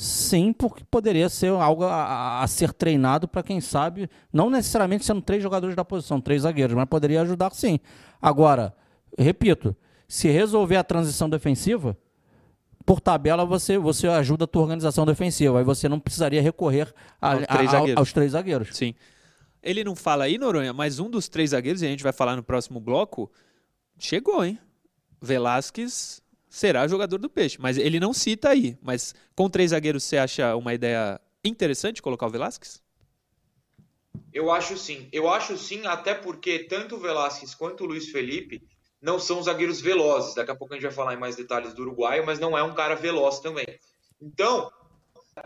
[0.00, 5.20] sim, porque poderia ser algo a, a ser treinado para quem sabe, não necessariamente sendo
[5.20, 7.80] três jogadores da posição, três zagueiros, mas poderia ajudar sim.
[8.22, 8.72] Agora,
[9.18, 9.74] repito,
[10.06, 11.98] se resolver a transição defensiva,
[12.86, 15.58] por tabela você, você ajuda a tua organização defensiva.
[15.58, 18.76] Aí você não precisaria recorrer a, aos, três a, aos, três zagueiros.
[18.76, 18.94] Sim.
[19.60, 22.36] Ele não fala aí, Noronha, mas um dos três zagueiros, e a gente vai falar
[22.36, 23.28] no próximo bloco,
[23.98, 24.60] chegou, hein?
[25.20, 26.22] Velasquez
[26.58, 27.56] será jogador do Peixe.
[27.60, 28.76] Mas ele não cita aí.
[28.82, 32.82] Mas com três zagueiros, você acha uma ideia interessante colocar o Velasquez?
[34.32, 35.08] Eu acho sim.
[35.12, 38.62] Eu acho sim, até porque tanto o Velasquez quanto o Luiz Felipe
[39.00, 40.34] não são zagueiros velozes.
[40.34, 42.62] Daqui a pouco a gente vai falar em mais detalhes do Uruguai, mas não é
[42.62, 43.66] um cara veloz também.
[44.20, 44.70] Então,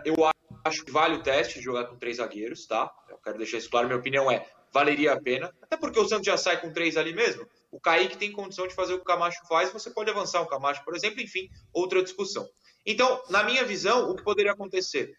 [0.05, 0.17] eu
[0.65, 2.91] acho que vale o teste de jogar com três zagueiros, tá?
[3.11, 3.87] Eu quero deixar isso claro.
[3.87, 5.53] Minha opinião é, valeria a pena.
[5.61, 7.47] Até porque o Santos já sai com três ali mesmo.
[7.73, 10.47] O Kaique tem condição de fazer o que o Camacho faz, você pode avançar o
[10.47, 12.49] Camacho, por exemplo, enfim, outra discussão.
[12.87, 15.17] Então, na minha visão, o que poderia acontecer?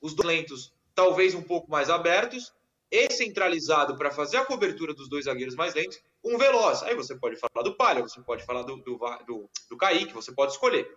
[0.00, 2.54] Os dois lentos talvez um pouco mais abertos,
[2.90, 6.82] e centralizado para fazer a cobertura dos dois zagueiros mais lentos, um veloz.
[6.82, 10.32] Aí você pode falar do Palha, você pode falar do, do, do, do Kaique, você
[10.32, 10.88] pode escolher.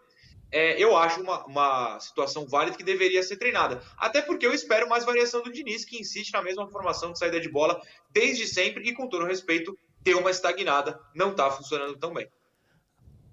[0.52, 3.84] É, eu acho uma, uma situação válida que deveria ser treinada.
[3.98, 7.40] Até porque eu espero mais variação do Diniz, que insiste na mesma formação de saída
[7.40, 12.14] de bola desde sempre e, com todo respeito, deu uma estagnada, não está funcionando tão
[12.14, 12.28] bem.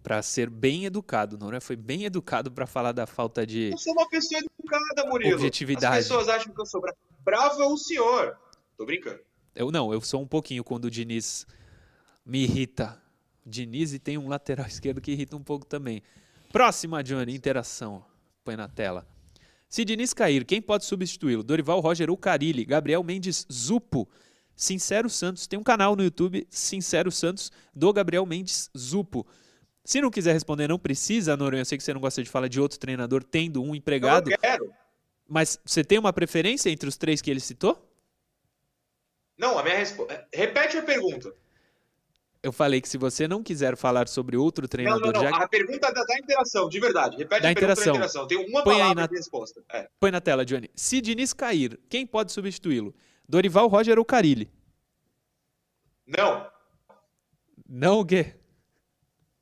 [0.03, 1.59] Para ser bem educado, não é?
[1.59, 3.71] Foi bem educado para falar da falta de.
[3.73, 5.35] Eu sou uma pessoa educada, Murilo.
[5.35, 5.99] Objetividade.
[5.99, 6.97] As pessoas acham que eu sou bravo.
[7.25, 8.39] Bravo é o senhor.
[8.77, 9.19] Tô brincando.
[9.55, 11.45] Eu não, eu sou um pouquinho quando o Diniz
[12.25, 13.03] me irrita.
[13.45, 16.03] Diniz e tem um lateral esquerdo que irrita um pouco também.
[16.53, 18.05] Próxima, Johnny, interação.
[18.45, 19.05] Põe na tela.
[19.69, 21.43] Se Diniz cair, quem pode substituí-lo?
[21.43, 22.65] Dorival Roger ou Carilli?
[22.65, 24.09] Gabriel Mendes Zupo.
[24.57, 25.47] Sincero Santos.
[25.47, 29.27] Tem um canal no YouTube, Sincero Santos, do Gabriel Mendes Zupo.
[29.85, 31.61] Se não quiser responder, não precisa, Noronha.
[31.61, 34.31] Eu sei que você não gosta de falar de outro treinador tendo um empregado.
[34.31, 34.73] Eu quero.
[35.29, 37.87] Mas você tem uma preferência entre os três que ele citou?
[39.38, 40.27] Não, a minha resposta.
[40.33, 41.33] Repete a pergunta.
[42.42, 45.12] Eu falei que se você não quiser falar sobre outro treinador.
[45.12, 45.31] Não, não, não.
[45.31, 45.37] Já...
[45.37, 47.16] A pergunta da, da, interação, de verdade.
[47.16, 47.85] Repete da a interação.
[47.85, 48.27] da interação.
[48.27, 49.07] Tem uma Põe palavra na...
[49.09, 49.62] de resposta.
[49.73, 49.88] É.
[49.99, 50.71] Põe na tela, Johnny.
[50.75, 52.95] Se Diniz cair, quem pode substituí-lo?
[53.29, 54.51] Dorival, Roger ou Carilli?
[56.07, 56.49] Não.
[57.69, 58.35] Não o quê?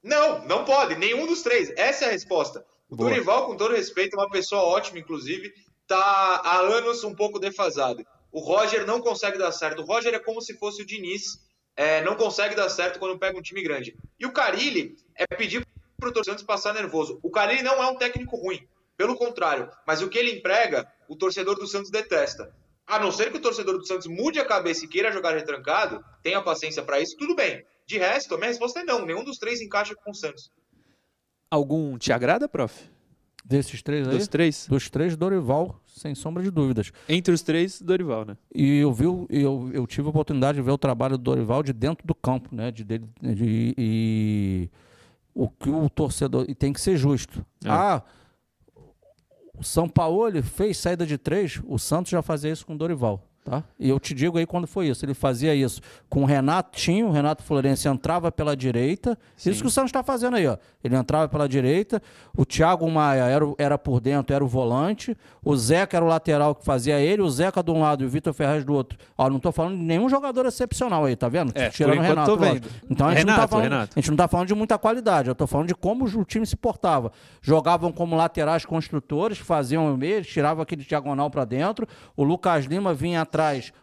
[0.02, 0.96] Não, não pode.
[0.96, 1.70] Nenhum dos três.
[1.76, 2.64] Essa é a resposta.
[2.88, 3.10] O Boa.
[3.10, 5.52] Dorival, com todo respeito, é uma pessoa ótima, inclusive.
[5.86, 5.96] Tá
[6.44, 8.04] há anos um pouco defasado.
[8.32, 9.82] O Roger não consegue dar certo.
[9.82, 11.38] O Roger é como se fosse o Diniz,
[11.76, 13.96] é, não consegue dar certo quando pega um time grande.
[14.18, 15.66] E o Carilli é pedir
[15.98, 17.18] para o torcedor passar nervoso.
[17.22, 18.66] O Carilli não é um técnico ruim,
[18.96, 19.70] pelo contrário.
[19.86, 22.54] Mas o que ele emprega, o torcedor do Santos detesta.
[22.86, 26.04] A não ser que o torcedor do Santos mude a cabeça e queira jogar retrancado,
[26.22, 27.64] tenha paciência para isso, tudo bem.
[27.86, 29.04] De resto, a minha resposta é não.
[29.04, 30.50] Nenhum dos três encaixa com o Santos.
[31.50, 32.90] Algum te agrada, prof?
[33.44, 34.16] Desses três aí?
[34.16, 34.66] Dos três?
[34.66, 36.90] Dos três, Dorival, sem sombra de dúvidas.
[37.06, 38.38] Entre os três, Dorival, né?
[38.54, 41.72] E eu vi, eu, eu tive a oportunidade de ver o trabalho do Dorival de
[41.74, 42.70] dentro do campo, né?
[42.70, 44.70] De, de, de e
[45.34, 46.46] o que o torcedor.
[46.48, 47.44] E tem que ser justo.
[47.62, 47.68] É.
[47.68, 48.02] Ah,
[49.56, 53.22] o São Paulo fez saída de três, o Santos já fazia isso com o Dorival.
[53.44, 53.62] Tá?
[53.78, 55.04] E eu te digo aí quando foi isso.
[55.04, 59.18] Ele fazia isso com o Renatinho, o Renato Florencio entrava pela direita.
[59.36, 59.50] Sim.
[59.50, 60.56] Isso que o Santos está fazendo aí, ó.
[60.82, 62.02] Ele entrava pela direita,
[62.34, 66.54] o Thiago Maia era, era por dentro, era o volante, o Zeca era o lateral
[66.54, 68.98] que fazia ele, o Zeca de um lado e o Vitor Ferraz do outro.
[69.16, 71.52] Ó, não estou falando de nenhum jogador excepcional aí, tá vendo?
[71.54, 72.38] É, Tirando o Renato.
[72.88, 73.92] Então a gente, Renato, não tá falando, Renato.
[73.94, 76.46] a gente não tá falando de muita qualidade, eu estou falando de como o time
[76.46, 77.12] se portava.
[77.42, 82.94] Jogavam como laterais construtores, faziam o meio, tiravam aquele diagonal para dentro, o Lucas Lima
[82.94, 83.33] vinha atrás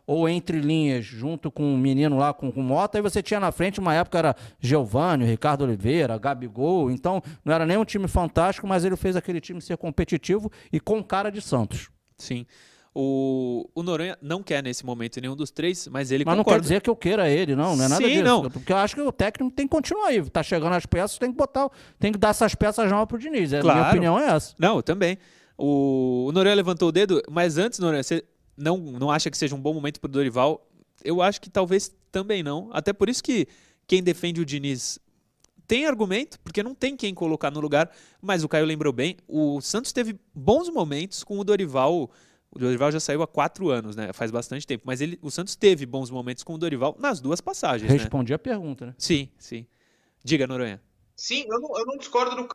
[0.05, 3.51] ou entre linhas, junto com um menino lá com, com Mota, aí você tinha na
[3.51, 8.67] frente, uma época era Giovanni, Ricardo Oliveira, Gabigol, então não era nem um time fantástico,
[8.67, 11.89] mas ele fez aquele time ser competitivo e com cara de Santos.
[12.17, 12.45] Sim.
[12.93, 16.51] O, o Noronha não quer nesse momento nenhum dos três, mas ele Mas concorda.
[16.51, 18.23] não quer dizer que eu queira ele, não, não é nada Sim, disso.
[18.23, 18.49] Não.
[18.49, 20.21] Porque eu acho que o técnico tem que continuar aí.
[20.29, 23.53] Tá chegando as peças, tem que botar, tem que dar essas peças novas pro Diniz.
[23.53, 23.79] É, claro.
[23.79, 24.53] Minha opinião é essa.
[24.59, 25.17] Não, também.
[25.57, 28.25] O, o Noronha levantou o dedo, mas antes, Noronha, você
[28.57, 30.67] não, não acha que seja um bom momento para o Dorival?
[31.03, 32.69] Eu acho que talvez também não.
[32.71, 33.47] Até por isso que
[33.87, 34.99] quem defende o Diniz
[35.67, 37.89] tem argumento, porque não tem quem colocar no lugar,
[38.21, 42.11] mas o Caio lembrou bem, o Santos teve bons momentos com o Dorival.
[42.51, 44.11] O Dorival já saiu há quatro anos, né?
[44.11, 44.83] Faz bastante tempo.
[44.85, 47.89] Mas ele, o Santos teve bons momentos com o Dorival nas duas passagens.
[47.89, 48.35] Respondi né?
[48.35, 48.95] a pergunta, né?
[48.97, 49.65] Sim, sim.
[50.21, 50.81] Diga, Noronha.
[51.15, 52.49] Sim, eu não, eu não discordo do.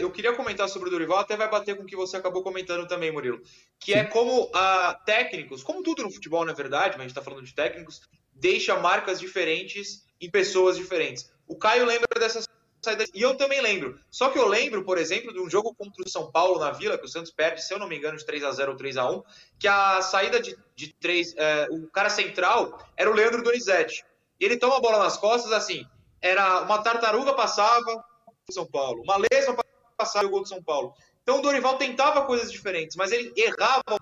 [0.00, 2.86] Eu queria comentar sobre o Dorival, até vai bater com o que você acabou comentando
[2.86, 3.40] também, Murilo.
[3.78, 7.22] Que é como uh, técnicos, como tudo no futebol, na verdade, mas a gente está
[7.22, 11.30] falando de técnicos, deixa marcas diferentes em pessoas diferentes.
[11.46, 12.42] O Caio lembra dessa
[12.82, 13.04] saída.
[13.14, 13.98] E eu também lembro.
[14.10, 16.98] Só que eu lembro, por exemplo, de um jogo contra o São Paulo na Vila,
[16.98, 18.96] que o Santos perde, se eu não me engano, de 3 a 0 ou 3
[18.96, 19.22] a 1
[19.58, 21.34] que a saída de, de três.
[21.36, 24.04] É, o cara central era o Leandro Donizete.
[24.38, 25.84] E ele toma a bola nas costas, assim.
[26.20, 28.04] Era uma tartaruga passava
[28.48, 29.54] o São Paulo, uma lesma
[30.00, 30.94] passava o gol do São Paulo.
[31.22, 33.98] Então o Dorival tentava coisas diferentes, mas ele errava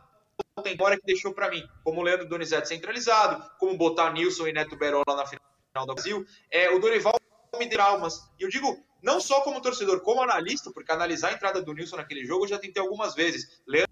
[0.56, 4.52] o tempo que deixou para mim, como o Leandro Donizete centralizado, como botar Nilson e
[4.52, 6.24] Neto Berola na final do Brasil.
[6.50, 7.14] É, o Dorival
[7.58, 8.20] me deu traumas.
[8.38, 11.96] E eu digo, não só como torcedor, como analista, porque analisar a entrada do Nilson
[11.96, 13.61] naquele jogo eu já tentei algumas vezes.
[13.66, 13.88] Leandro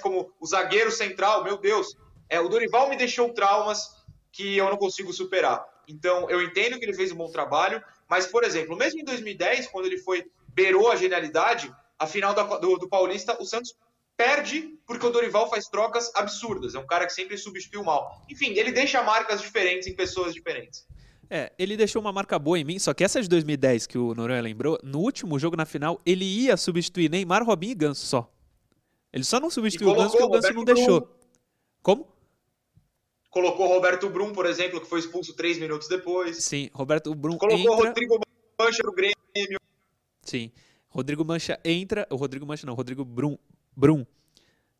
[0.00, 1.96] como o zagueiro central, meu Deus.
[2.28, 5.64] É, o Dorival me deixou traumas que eu não consigo superar.
[5.86, 9.68] Então, eu entendo que ele fez um bom trabalho, mas, por exemplo, mesmo em 2010,
[9.68, 13.74] quando ele foi beirou a genialidade, a final do, do Paulista, o Santos
[14.16, 16.74] perde porque o Dorival faz trocas absurdas.
[16.74, 18.22] É um cara que sempre substitui mal.
[18.30, 20.86] Enfim, ele deixa marcas diferentes em pessoas diferentes.
[21.28, 24.14] É, ele deixou uma marca boa em mim, só que essa de 2010 que o
[24.14, 28.30] Noronha lembrou, no último jogo na final, ele ia substituir Neymar, Robinho e Ganso só.
[29.12, 31.00] Ele só não substituiu o Ganso porque o Ganso não deixou.
[31.00, 31.08] Brum.
[31.82, 32.14] Como?
[33.30, 36.44] Colocou Roberto Brum, por exemplo, que foi expulso três minutos depois.
[36.44, 37.88] Sim, Roberto Brum Colocou entra...
[37.88, 38.20] Rodrigo
[38.60, 39.58] Mancha no Grêmio.
[40.24, 40.50] Sim,
[40.88, 42.06] Rodrigo Mancha entra...
[42.10, 43.36] O Rodrigo Mancha não, Rodrigo Brum,
[43.76, 44.04] Brum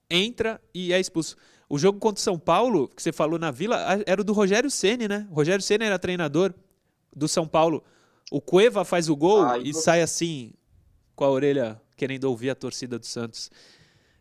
[0.08, 1.36] entra e é expulso.
[1.68, 4.70] O jogo contra o São Paulo, que você falou na Vila, era o do Rogério
[4.70, 5.26] Ceni, né?
[5.30, 6.54] O Rogério Ceni era treinador
[7.14, 7.82] do São Paulo.
[8.30, 10.52] O Cueva faz o gol ah, e sai assim,
[11.14, 13.50] com a orelha querendo ouvir a torcida do Santos.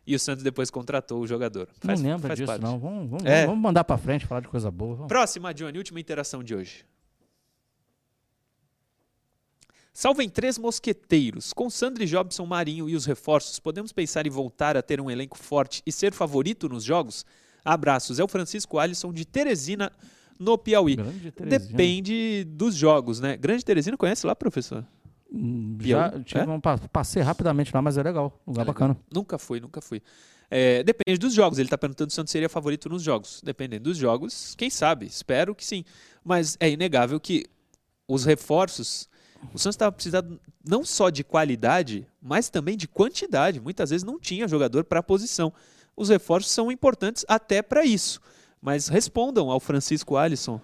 [0.06, 1.68] E o Santos depois contratou o jogador.
[1.80, 2.62] Faz, não lembra disso, parte.
[2.62, 2.78] não.
[2.78, 3.46] Vamos, vamos, é.
[3.46, 4.96] vamos mandar para frente, falar de coisa boa.
[4.96, 5.08] Vamos.
[5.08, 6.84] Próxima, Johnny, última interação de hoje.
[9.96, 11.52] Salvem três mosqueteiros.
[11.52, 15.38] Com Sandri Jobson, Marinho e os reforços, podemos pensar em voltar a ter um elenco
[15.38, 17.24] forte e ser favorito nos jogos?
[17.64, 18.18] Abraços.
[18.18, 19.92] É o Francisco Alisson de Teresina,
[20.36, 20.96] no Piauí.
[21.48, 23.36] Depende dos jogos, né?
[23.36, 24.84] Grande Teresina conhece lá, professor?
[25.32, 26.48] Hum, já tive é?
[26.48, 28.42] um, passei rapidamente lá, mas é legal.
[28.44, 28.96] Lugar é bacana.
[29.12, 30.02] Nunca fui, nunca fui.
[30.50, 31.56] É, depende dos jogos.
[31.56, 33.40] Ele está perguntando se o Santos seria favorito nos jogos.
[33.44, 35.06] Dependendo dos jogos, quem sabe?
[35.06, 35.84] Espero que sim.
[36.24, 37.46] Mas é inegável que
[38.08, 39.08] os reforços
[39.52, 43.60] o Santos estava precisando não só de qualidade, mas também de quantidade.
[43.60, 45.52] Muitas vezes não tinha jogador para a posição.
[45.96, 48.20] Os reforços são importantes até para isso.
[48.60, 50.60] Mas respondam ao Francisco Alisson.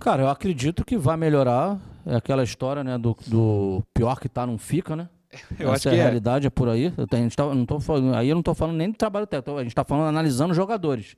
[0.00, 1.78] Cara, eu acredito que vai melhorar.
[2.06, 5.08] É aquela história, né, do, do pior que tá não fica, né?
[5.58, 6.48] Eu Essa acho que é a realidade, é.
[6.48, 6.92] é por aí.
[6.96, 9.26] Eu, a gente tá, não tô falando, aí eu não estou falando nem do trabalho
[9.26, 11.16] técnico, a gente está falando analisando jogadores.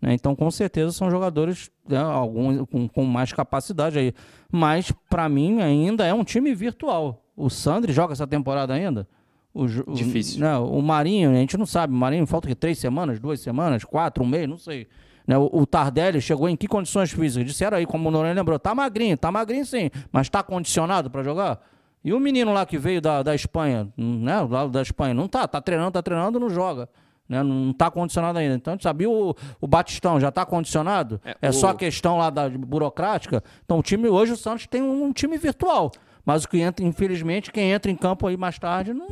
[0.00, 0.14] Né?
[0.14, 4.14] Então, com certeza, são jogadores né, alguns, com, com, mais capacidade aí.
[4.50, 7.24] Mas, para mim, ainda é um time virtual.
[7.36, 9.08] O Sandri joga essa temporada ainda?
[9.52, 10.38] O, Difícil.
[10.38, 11.92] O, né, o Marinho, a gente não sabe.
[11.92, 14.86] O Marinho falta que três semanas, duas semanas, quatro, um mês, não sei.
[15.26, 17.46] Né, o, o Tardelli chegou em que condições físicas?
[17.46, 21.22] Disseram aí, como o Noronha lembrou, tá magrinho, tá magrinho sim, mas tá condicionado para
[21.22, 21.60] jogar?
[22.02, 25.46] E o menino lá que veio da, da Espanha, né, lá da Espanha, não tá,
[25.46, 26.88] tá treinando, tá treinando, não joga.
[27.28, 27.42] Né?
[27.42, 28.54] Não está condicionado ainda.
[28.54, 31.20] Então, sabia o, o Batistão já está condicionado?
[31.24, 31.52] É, é o...
[31.52, 33.42] só a questão lá da burocrática.
[33.64, 35.92] Então, o time hoje, o Santos tem um, um, time virtual.
[36.24, 39.08] Mas o que entra, infelizmente, quem entra em campo aí mais tarde não,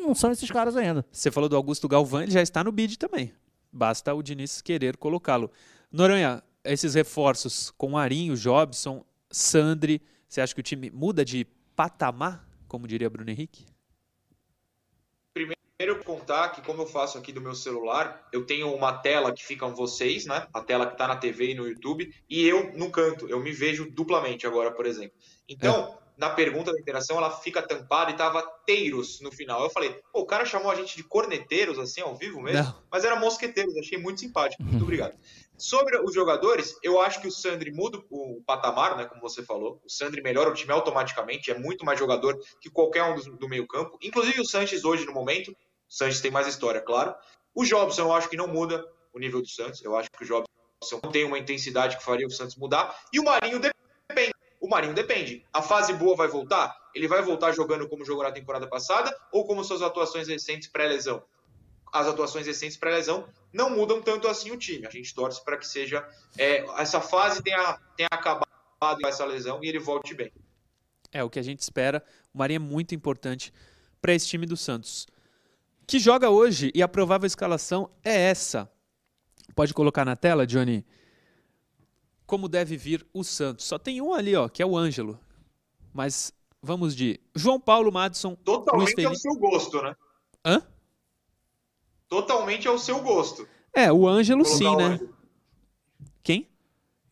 [0.00, 1.04] não são esses caras ainda.
[1.12, 3.32] Você falou do Augusto Galvão, ele já está no bid também.
[3.72, 5.50] Basta o Diniz querer colocá-lo.
[5.92, 12.46] Noronha, esses reforços com Arinho, Jobson, Sandri, você acha que o time muda de patamar,
[12.66, 13.64] como diria Bruno Henrique?
[15.32, 15.58] Primeiro
[16.04, 19.72] contar que como eu faço aqui do meu celular, eu tenho uma tela que ficam
[19.72, 20.48] vocês, né?
[20.52, 23.52] A tela que está na TV e no YouTube, e eu no canto, eu me
[23.52, 25.16] vejo duplamente agora, por exemplo.
[25.48, 26.20] Então, é.
[26.20, 29.62] na pergunta da interação, ela fica tampada e tava teiros no final.
[29.62, 32.64] Eu falei, pô, o cara chamou a gente de corneteiros, assim, ao vivo mesmo?
[32.64, 32.82] Não.
[32.90, 34.60] Mas era mosqueteiros, achei muito simpático.
[34.64, 35.16] Muito obrigado.
[35.56, 39.04] Sobre os jogadores, eu acho que o Sandri muda o patamar, né?
[39.04, 39.80] Como você falou.
[39.84, 43.48] O Sandri melhora o time automaticamente, é muito mais jogador que qualquer um do, do
[43.48, 43.96] meio campo.
[44.02, 45.56] Inclusive o Sanches hoje, no momento,
[45.88, 47.14] o Santos tem mais história, claro.
[47.54, 49.82] O Jobson eu acho que não muda o nível do Santos.
[49.82, 52.94] Eu acho que o Jobson não tem uma intensidade que faria o Santos mudar.
[53.12, 54.32] E o Marinho depende.
[54.60, 55.44] O Marinho depende.
[55.52, 56.76] A fase boa vai voltar?
[56.94, 61.22] Ele vai voltar jogando como jogou na temporada passada ou como suas atuações recentes pré-lesão?
[61.92, 64.86] As atuações recentes pré-lesão não mudam tanto assim o time.
[64.86, 68.48] A gente torce para que seja é, essa fase tenha, tenha acabado
[69.06, 70.32] essa lesão e ele volte bem.
[71.10, 72.04] É o que a gente espera.
[72.34, 73.52] O Marinho é muito importante
[74.00, 75.06] para esse time do Santos.
[75.88, 78.70] Que joga hoje e a provável escalação é essa.
[79.54, 80.84] Pode colocar na tela, Johnny?
[82.26, 83.64] Como deve vir o Santos.
[83.64, 85.18] Só tem um ali, ó, que é o Ângelo.
[85.90, 86.30] Mas
[86.62, 88.34] vamos de João Paulo Madison.
[88.34, 89.96] Totalmente ao seu gosto, né?
[90.44, 90.62] Hã?
[92.06, 93.48] Totalmente ao seu gosto.
[93.72, 95.00] É, o Ângelo sim, né?
[96.22, 96.50] Quem?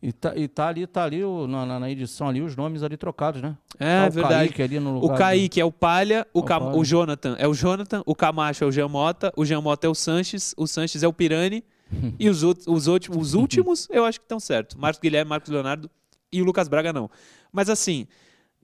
[0.01, 2.95] E tá, e tá ali, tá ali o, na, na, edição ali, os nomes ali
[2.95, 3.57] trocados, né?
[3.79, 4.49] É, tá o verdade.
[4.49, 6.59] Kaique ali no o lugar Kaique é o Palha, o, o Cam...
[6.59, 6.77] Palha.
[6.77, 10.53] o Jonathan é o Jonathan, o Camacho é o Giamota, o Giamota é o Sanches,
[10.55, 11.63] o Sanches é o Pirani,
[12.19, 14.75] e os, outros, os, últimos, os últimos eu acho que estão certos.
[14.75, 15.89] Marcos Guilherme, Marcos Leonardo
[16.31, 17.09] e o Lucas Braga não.
[17.51, 18.05] Mas assim,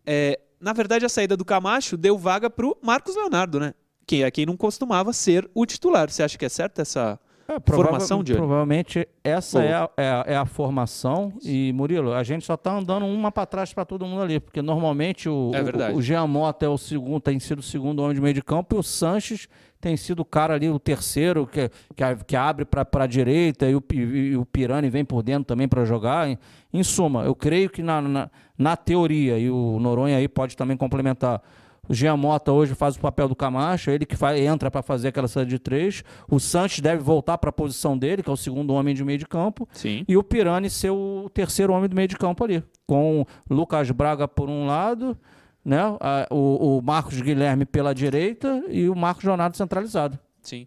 [0.06, 3.74] é, na verdade a saída do Camacho deu vaga pro Marcos Leonardo, né?
[4.06, 6.12] Que é quem não costumava ser o titular.
[6.12, 8.38] Você acha que é certo essa É, prova- formação, Johnny?
[8.38, 11.34] Provavelmente essa é a, é, a, é a formação.
[11.44, 14.40] E, Murilo, a gente só tá andando uma para trás para todo mundo ali.
[14.40, 18.00] Porque normalmente o, É o- o, Jean Mota é o segundo, tem sido o segundo
[18.02, 19.48] homem de meio de campo e o Sanches
[19.82, 23.76] tem sido o cara ali, o terceiro, que, que, que abre para a direita e
[23.76, 26.30] o, e o Pirani vem por dentro também para jogar.
[26.30, 26.38] Em,
[26.74, 30.78] em suma, eu creio que na, na, na teoria, e o Noronha aí pode também
[30.78, 31.42] complementar.
[31.88, 35.10] O Jean Mota hoje faz o papel do Camacho, ele que faz- entra para fazer
[35.10, 36.02] aquela saída de três.
[36.32, 39.20] O Sanches deve voltar para a posição dele, que é o segundo homem de meio
[39.20, 39.68] de campo.
[39.74, 40.06] Sim.
[40.08, 42.64] E o Pirani ser o terceiro homem do meio de campo ali.
[42.88, 45.18] Com Lucas Braga por um lado,
[45.64, 45.80] né?
[46.00, 50.18] a- o, o Marcos Guilherme pela direita e o Marcos Leonardo centralizado.
[50.42, 50.66] Sim.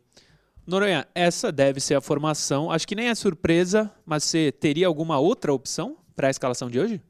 [0.67, 2.71] Noronha, essa deve ser a formação.
[2.71, 6.79] Acho que nem é surpresa, mas você teria alguma outra opção para a escalação de
[6.79, 7.01] hoje?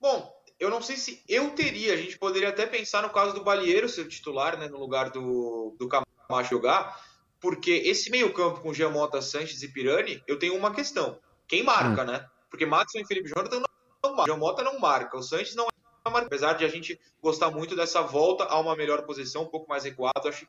[0.00, 0.31] Bom,
[0.62, 1.92] eu não sei se eu teria.
[1.92, 5.74] A gente poderia até pensar no caso do Balieiro ser titular, né, no lugar do,
[5.76, 7.04] do Camacho jogar,
[7.40, 11.18] porque esse meio-campo com Giamota, Sanches e Pirani, eu tenho uma questão.
[11.48, 12.28] Quem marca, né?
[12.48, 13.66] Porque Madison e Felipe Jonathan não,
[14.04, 14.24] não marcam.
[14.24, 15.16] Giamota não marca.
[15.16, 16.28] O Sanches não é marca.
[16.28, 19.82] Apesar de a gente gostar muito dessa volta a uma melhor posição, um pouco mais
[19.82, 20.46] recuado, acho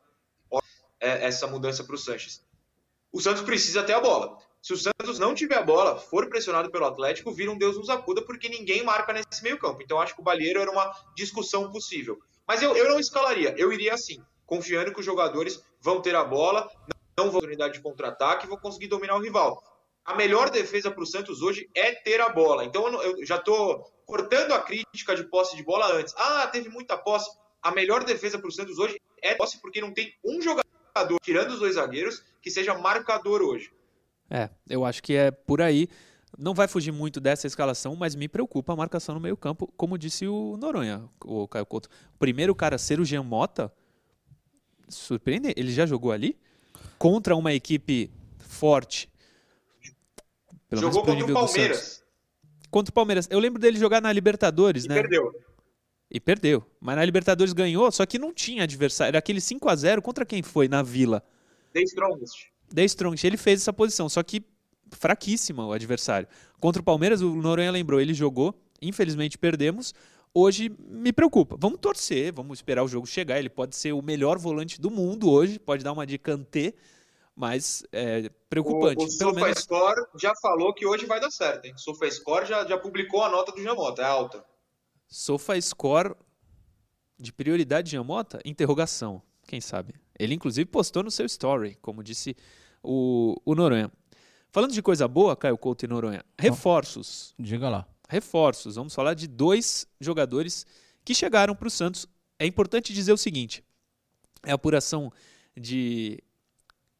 [0.48, 2.40] ótimo, é, essa mudança para o Sanches.
[3.12, 4.38] O Santos precisa ter a bola.
[4.64, 7.90] Se o Santos não tiver a bola, for pressionado pelo Atlético, vira um Deus nos
[7.90, 9.82] acuda, porque ninguém marca nesse meio campo.
[9.82, 12.18] Então acho que o Balieiro era uma discussão possível.
[12.48, 16.24] Mas eu, eu não escalaria, eu iria assim, confiando que os jogadores vão ter a
[16.24, 16.66] bola,
[17.14, 19.62] não vão ter oportunidade de contra-ataque e vão conseguir dominar o rival.
[20.02, 22.64] A melhor defesa para o Santos hoje é ter a bola.
[22.64, 26.14] Então eu já estou cortando a crítica de posse de bola antes.
[26.16, 27.30] Ah, teve muita posse.
[27.62, 31.50] A melhor defesa para o Santos hoje é posse, porque não tem um jogador, tirando
[31.50, 33.70] os dois zagueiros, que seja marcador hoje.
[34.34, 35.88] É, eu acho que é por aí.
[36.36, 40.26] Não vai fugir muito dessa escalação, mas me preocupa a marcação no meio-campo, como disse
[40.26, 41.88] o Noronha, o Caio Couto.
[42.16, 43.72] O primeiro cara a ser o Jean Mota,
[44.88, 45.54] surpreende.
[45.56, 46.36] Ele já jogou ali?
[46.98, 49.08] Contra uma equipe forte.
[50.68, 51.46] Pelo menos Jogou pro contra o.
[51.46, 52.04] Palmeiras
[52.72, 53.28] Contra o Palmeiras.
[53.30, 54.96] Eu lembro dele jogar na Libertadores, e né?
[54.96, 55.32] perdeu.
[56.10, 56.66] E perdeu.
[56.80, 59.10] Mas na Libertadores ganhou, só que não tinha adversário.
[59.10, 61.22] Era aquele 5 a 0 contra quem foi na Vila?
[61.72, 62.53] The Strongest.
[62.74, 63.24] The Strongest.
[63.24, 64.42] Ele fez essa posição, só que
[64.92, 66.28] fraquíssima o adversário.
[66.60, 69.94] Contra o Palmeiras, o Noronha lembrou, ele jogou, infelizmente perdemos.
[70.32, 71.56] Hoje me preocupa.
[71.58, 73.38] Vamos torcer, vamos esperar o jogo chegar.
[73.38, 76.74] Ele pode ser o melhor volante do mundo hoje, pode dar uma de Kanté,
[77.36, 79.04] mas é preocupante.
[79.04, 81.74] O, o Pelo menos SofaScore já falou que hoje vai dar certo, hein?
[81.74, 84.44] O SofaScore já, já publicou a nota do Jamota, é alta.
[85.08, 86.16] SofaScore
[87.18, 88.40] de prioridade de Yamota?
[88.44, 89.22] Interrogação.
[89.46, 89.94] Quem sabe?
[90.18, 92.36] Ele inclusive postou no seu story, como disse
[92.84, 93.90] o, o Noronha.
[94.52, 97.34] Falando de coisa boa, Caio Couto e Noronha, reforços.
[97.38, 97.88] Diga lá.
[98.08, 98.76] reforços.
[98.76, 100.64] Vamos falar de dois jogadores
[101.04, 102.06] que chegaram para o Santos.
[102.38, 103.64] É importante dizer o seguinte:
[104.44, 105.12] é a apuração
[105.56, 106.22] de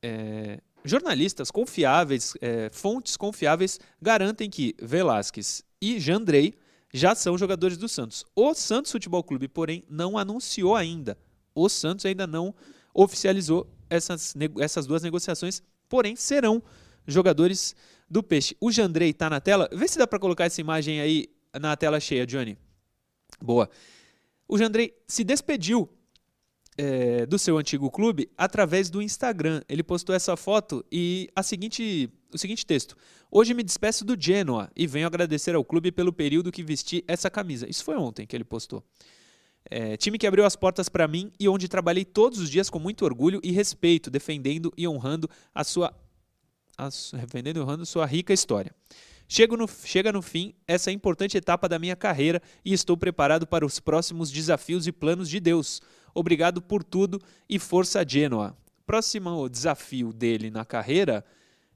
[0.02, 6.54] é, jornalistas confiáveis, é, fontes confiáveis, garantem que Velasquez e Jandrei
[6.92, 8.24] já são jogadores do Santos.
[8.36, 11.18] O Santos Futebol Clube, porém, não anunciou ainda.
[11.54, 12.54] O Santos ainda não
[12.94, 15.62] oficializou essas, essas duas negociações,
[15.94, 16.60] porém serão
[17.06, 17.72] jogadores
[18.10, 18.56] do Peixe.
[18.60, 19.68] O Jandrei tá na tela.
[19.72, 21.28] Vê se dá para colocar essa imagem aí
[21.60, 22.58] na tela cheia, Johnny.
[23.40, 23.70] Boa.
[24.48, 25.88] O Jandrei se despediu
[26.76, 29.62] é, do seu antigo clube através do Instagram.
[29.68, 32.96] Ele postou essa foto e a seguinte, o seguinte texto:
[33.30, 37.30] Hoje me despeço do Genoa e venho agradecer ao clube pelo período que vesti essa
[37.30, 37.70] camisa.
[37.70, 38.82] Isso foi ontem que ele postou.
[39.70, 42.78] É, time que abriu as portas para mim e onde trabalhei todos os dias com
[42.78, 45.94] muito orgulho e respeito, defendendo e honrando a sua,
[46.76, 48.74] a defendendo e honrando sua rica história.
[49.26, 53.64] Chego no, chega no fim essa importante etapa da minha carreira e estou preparado para
[53.64, 55.80] os próximos desafios e planos de Deus.
[56.14, 58.56] Obrigado por tudo e força Genoa.
[58.86, 61.24] Próximo desafio dele na carreira,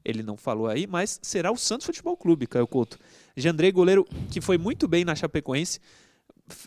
[0.05, 2.99] ele não falou aí, mas será o Santos Futebol Clube, Caio Couto.
[3.35, 5.81] Jandrei, goleiro que foi muito bem na Chapecoense,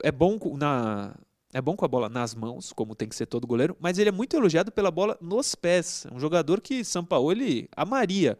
[0.03, 1.13] é bom na
[1.53, 4.09] é bom com a bola nas mãos, como tem que ser todo goleiro, mas ele
[4.09, 6.07] é muito elogiado pela bola nos pés.
[6.09, 8.37] É um jogador que São Paulo ele amaria.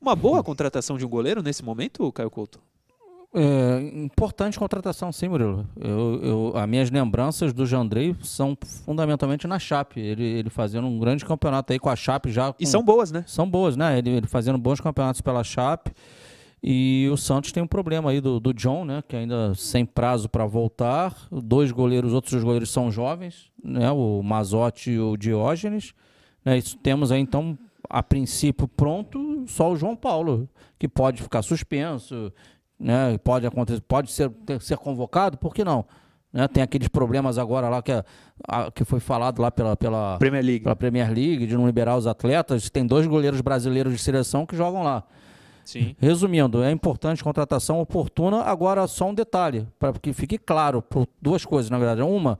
[0.00, 2.60] Uma boa contratação de um goleiro nesse momento, Caio Couto?
[3.36, 5.66] É, importante contratação, sim, Murilo.
[5.80, 9.98] Eu, eu, as minhas lembranças do Jandrei são fundamentalmente na Chape.
[9.98, 12.52] Ele, ele fazendo um grande campeonato aí com a Chape já.
[12.52, 13.24] Com, e são boas, né?
[13.26, 13.98] São boas, né?
[13.98, 15.92] Ele, ele fazendo bons campeonatos pela Chape.
[16.66, 19.02] E o Santos tem um problema aí do, do John, né?
[19.06, 21.14] Que ainda sem prazo para voltar.
[21.30, 23.90] Dois goleiros, outros dois goleiros são jovens, né?
[23.90, 25.92] O Mazotti e o Diógenes.
[26.42, 26.56] Né?
[26.56, 27.58] Isso, temos aí então,
[27.90, 30.48] a princípio, pronto, só o João Paulo,
[30.78, 32.32] que pode ficar suspenso
[32.78, 33.16] né?
[33.18, 35.84] Pode acontecer, pode ser, ser convocado, por que não?
[36.32, 36.46] Né?
[36.48, 38.04] Tem aqueles problemas agora lá que, é,
[38.46, 40.64] a, que foi falado lá pela, pela, Premier League.
[40.64, 42.68] pela Premier League, de não liberar os atletas.
[42.68, 45.04] Tem dois goleiros brasileiros de seleção que jogam lá.
[45.64, 45.96] Sim.
[45.98, 48.42] Resumindo, é importante contratação oportuna.
[48.42, 50.84] Agora, só um detalhe, para que fique claro,
[51.20, 52.02] duas coisas, na verdade.
[52.02, 52.38] Uma,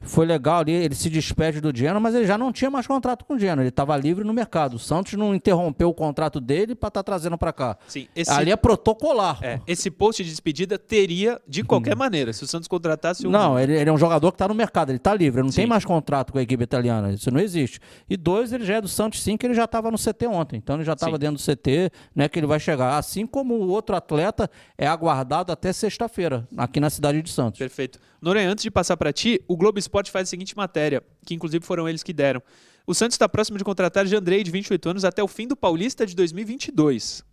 [0.00, 3.24] foi legal ali, ele se despede do Genoa, mas ele já não tinha mais contrato
[3.24, 4.74] com o Genoa, ele estava livre no mercado.
[4.74, 7.76] O Santos não interrompeu o contrato dele para estar tá trazendo para cá.
[7.88, 9.38] Sim, esse, ali é protocolar.
[9.42, 11.98] É, esse post de despedida teria de qualquer hum.
[11.98, 13.30] maneira, se o Santos contratasse um...
[13.30, 15.52] Não, ele, ele é um jogador que está no mercado, ele está livre, ele não
[15.52, 15.62] sim.
[15.62, 17.80] tem mais contrato com a equipe italiana, isso não existe.
[18.08, 20.56] E dois, ele já é do Santos sim, que ele já estava no CT ontem,
[20.56, 22.96] então ele já estava dentro do CT, né, que ele vai chegar.
[22.96, 27.58] Assim como o outro atleta é aguardado até sexta-feira, aqui na cidade de Santos.
[27.58, 27.98] Perfeito.
[28.20, 31.64] Noronha, antes de passar para ti, o Globo Esporte faz a seguinte matéria, que inclusive
[31.64, 32.42] foram eles que deram.
[32.86, 36.06] O Santos está próximo de contratar Jandrei, de 28 anos, até o fim do Paulista
[36.06, 37.24] de 2022.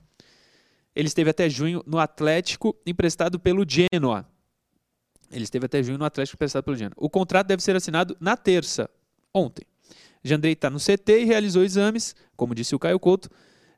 [0.96, 4.26] Ele esteve até junho no Atlético, emprestado pelo Genoa.
[5.32, 6.96] Ele esteve até junho no Atlético, emprestado pelo Genoa.
[6.98, 8.90] O contrato deve ser assinado na terça,
[9.34, 9.66] ontem.
[10.24, 13.30] Jandrei está no CT e realizou exames, como disse o Caio Couto.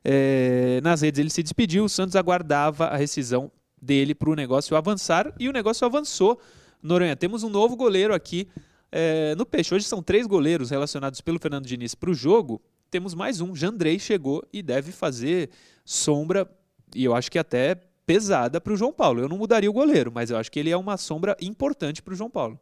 [0.04, 3.50] É, nas redes ele se despediu, o Santos aguardava a rescisão
[3.80, 6.40] dele para o negócio avançar e o negócio avançou
[6.82, 8.48] Noronha, temos um novo goleiro aqui
[8.90, 9.74] é, no Peixe.
[9.74, 12.60] Hoje são três goleiros relacionados pelo Fernando Diniz para o jogo.
[12.90, 13.54] Temos mais um.
[13.54, 15.50] Jandrei chegou e deve fazer
[15.84, 16.48] sombra,
[16.94, 17.74] e eu acho que até
[18.06, 19.20] pesada para o João Paulo.
[19.20, 22.14] Eu não mudaria o goleiro, mas eu acho que ele é uma sombra importante para
[22.14, 22.58] o João Paulo.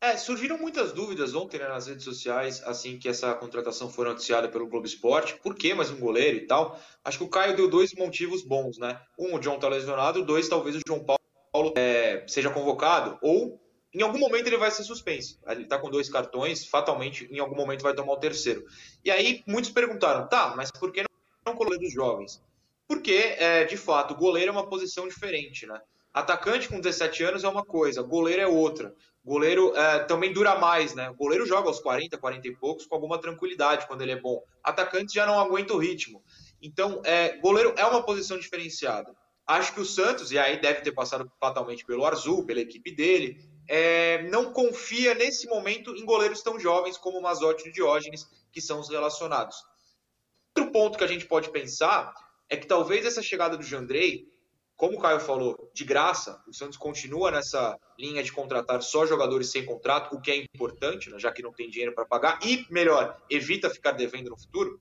[0.00, 4.48] É, surgiram muitas dúvidas ontem né, nas redes sociais, assim que essa contratação foi noticiada
[4.48, 5.34] pelo Globo Esporte.
[5.42, 6.80] Por que mais um goleiro e tal?
[7.04, 9.00] Acho que o Caio deu dois motivos bons, né?
[9.18, 11.17] Um, o John tá lesionado, dois, talvez o João Paulo
[11.58, 13.60] Paulo é, seja convocado ou
[13.92, 15.40] em algum momento ele vai ser suspenso.
[15.48, 18.64] Ele está com dois cartões, fatalmente em algum momento vai tomar o terceiro.
[19.04, 21.02] E aí muitos perguntaram, tá, mas por que
[21.44, 22.40] não goleiro dos jovens?
[22.86, 25.80] Porque, é, de fato, goleiro é uma posição diferente, né?
[26.14, 28.94] Atacante com 17 anos é uma coisa, goleiro é outra.
[29.24, 31.10] Goleiro é, também dura mais, né?
[31.10, 34.42] O goleiro joga aos 40, 40 e poucos com alguma tranquilidade quando ele é bom.
[34.62, 36.22] Atacante já não aguenta o ritmo.
[36.62, 39.14] Então, é, goleiro é uma posição diferenciada.
[39.48, 43.40] Acho que o Santos, e aí deve ter passado fatalmente pelo Azul, pela equipe dele,
[43.66, 48.28] é, não confia nesse momento em goleiros tão jovens como o Mazotti e o Diógenes,
[48.52, 49.56] que são os relacionados.
[50.54, 52.12] Outro ponto que a gente pode pensar
[52.50, 54.28] é que talvez essa chegada do Jandrei,
[54.76, 59.50] como o Caio falou, de graça, o Santos continua nessa linha de contratar só jogadores
[59.50, 62.66] sem contrato, o que é importante, né, já que não tem dinheiro para pagar, e
[62.70, 64.78] melhor, evita ficar devendo no futuro,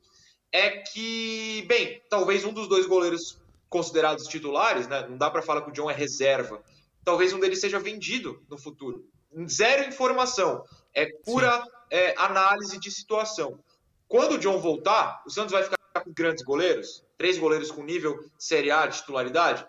[0.52, 3.38] é que, bem, talvez um dos dois goleiros
[3.70, 5.08] considerados titulares, né?
[5.08, 6.64] Não dá para falar que o John é reserva.
[7.04, 9.06] Talvez um deles seja vendido no futuro.
[9.48, 10.64] Zero informação.
[10.94, 13.60] É pura é, análise de situação.
[14.08, 17.04] Quando o John voltar, o Santos vai ficar com grandes goleiros?
[17.18, 19.66] Três goleiros com nível Série A de titularidade?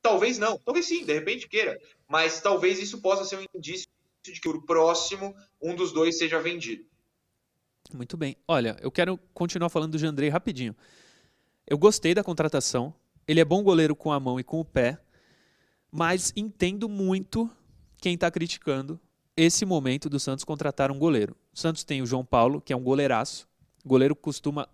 [0.00, 0.58] Talvez não.
[0.58, 1.80] Talvez sim, de repente queira.
[2.08, 3.88] Mas talvez isso possa ser um indício
[4.22, 6.84] de que o próximo, um dos dois seja vendido.
[7.92, 8.36] Muito bem.
[8.46, 10.76] Olha, eu quero continuar falando do Jandrei rapidinho.
[11.66, 12.94] Eu gostei da contratação.
[13.26, 14.98] Ele é bom goleiro com a mão e com o pé,
[15.90, 17.50] mas entendo muito
[17.98, 18.98] quem está criticando
[19.36, 21.36] esse momento do Santos contratar um goleiro.
[21.54, 23.48] O Santos tem o João Paulo, que é um goleiraço.
[23.84, 24.68] O goleiro costuma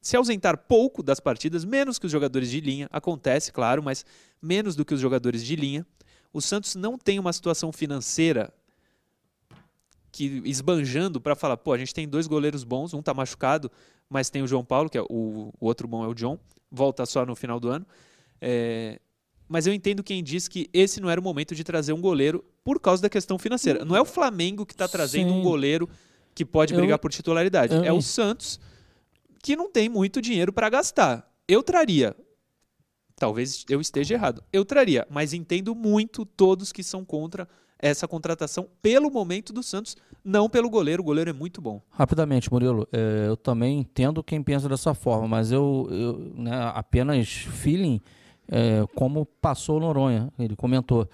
[0.00, 2.88] se ausentar pouco das partidas, menos que os jogadores de linha.
[2.92, 4.04] Acontece, claro, mas
[4.40, 5.86] menos do que os jogadores de linha.
[6.32, 8.52] O Santos não tem uma situação financeira
[10.16, 13.70] que esbanjando para falar, pô, a gente tem dois goleiros bons, um está machucado,
[14.08, 16.38] mas tem o João Paulo, que é o, o outro bom é o John
[16.70, 17.86] volta só no final do ano.
[18.40, 19.00] É,
[19.48, 22.44] mas eu entendo quem diz que esse não era o momento de trazer um goleiro
[22.64, 23.84] por causa da questão financeira.
[23.84, 25.38] Não é o Flamengo que está trazendo Sim.
[25.38, 25.88] um goleiro
[26.34, 27.74] que pode brigar eu, por titularidade.
[27.74, 28.58] Eu, é o Santos
[29.42, 31.30] que não tem muito dinheiro para gastar.
[31.46, 32.16] Eu traria.
[33.14, 34.42] Talvez eu esteja errado.
[34.52, 37.48] Eu traria, mas entendo muito todos que são contra
[37.78, 41.02] essa contratação pelo momento do Santos, não pelo goleiro.
[41.02, 41.80] O goleiro é muito bom.
[41.90, 47.28] Rapidamente, Murilo, é, eu também entendo quem pensa dessa forma, mas eu, eu né, apenas
[47.28, 48.00] feeling,
[48.48, 51.08] é, como passou Noronha, ele comentou.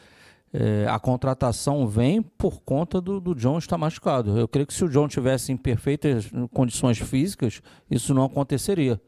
[0.54, 4.38] É, a contratação vem por conta do, do John estar machucado.
[4.38, 9.00] Eu creio que se o John tivesse em perfeitas condições físicas, isso não aconteceria.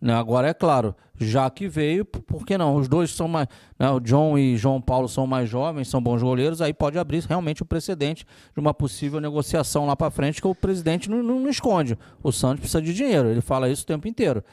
[0.00, 0.12] Né?
[0.12, 2.76] Agora, é claro, já que veio, por que não?
[2.76, 3.48] Os dois são mais.
[3.78, 3.90] Né?
[3.90, 7.62] O John e João Paulo são mais jovens, são bons goleiros, aí pode abrir realmente
[7.62, 11.48] o precedente de uma possível negociação lá para frente, que o presidente não, não, não,
[11.48, 11.98] esconde.
[12.22, 14.44] O Santos precisa de dinheiro, ele fala isso o tempo inteiro.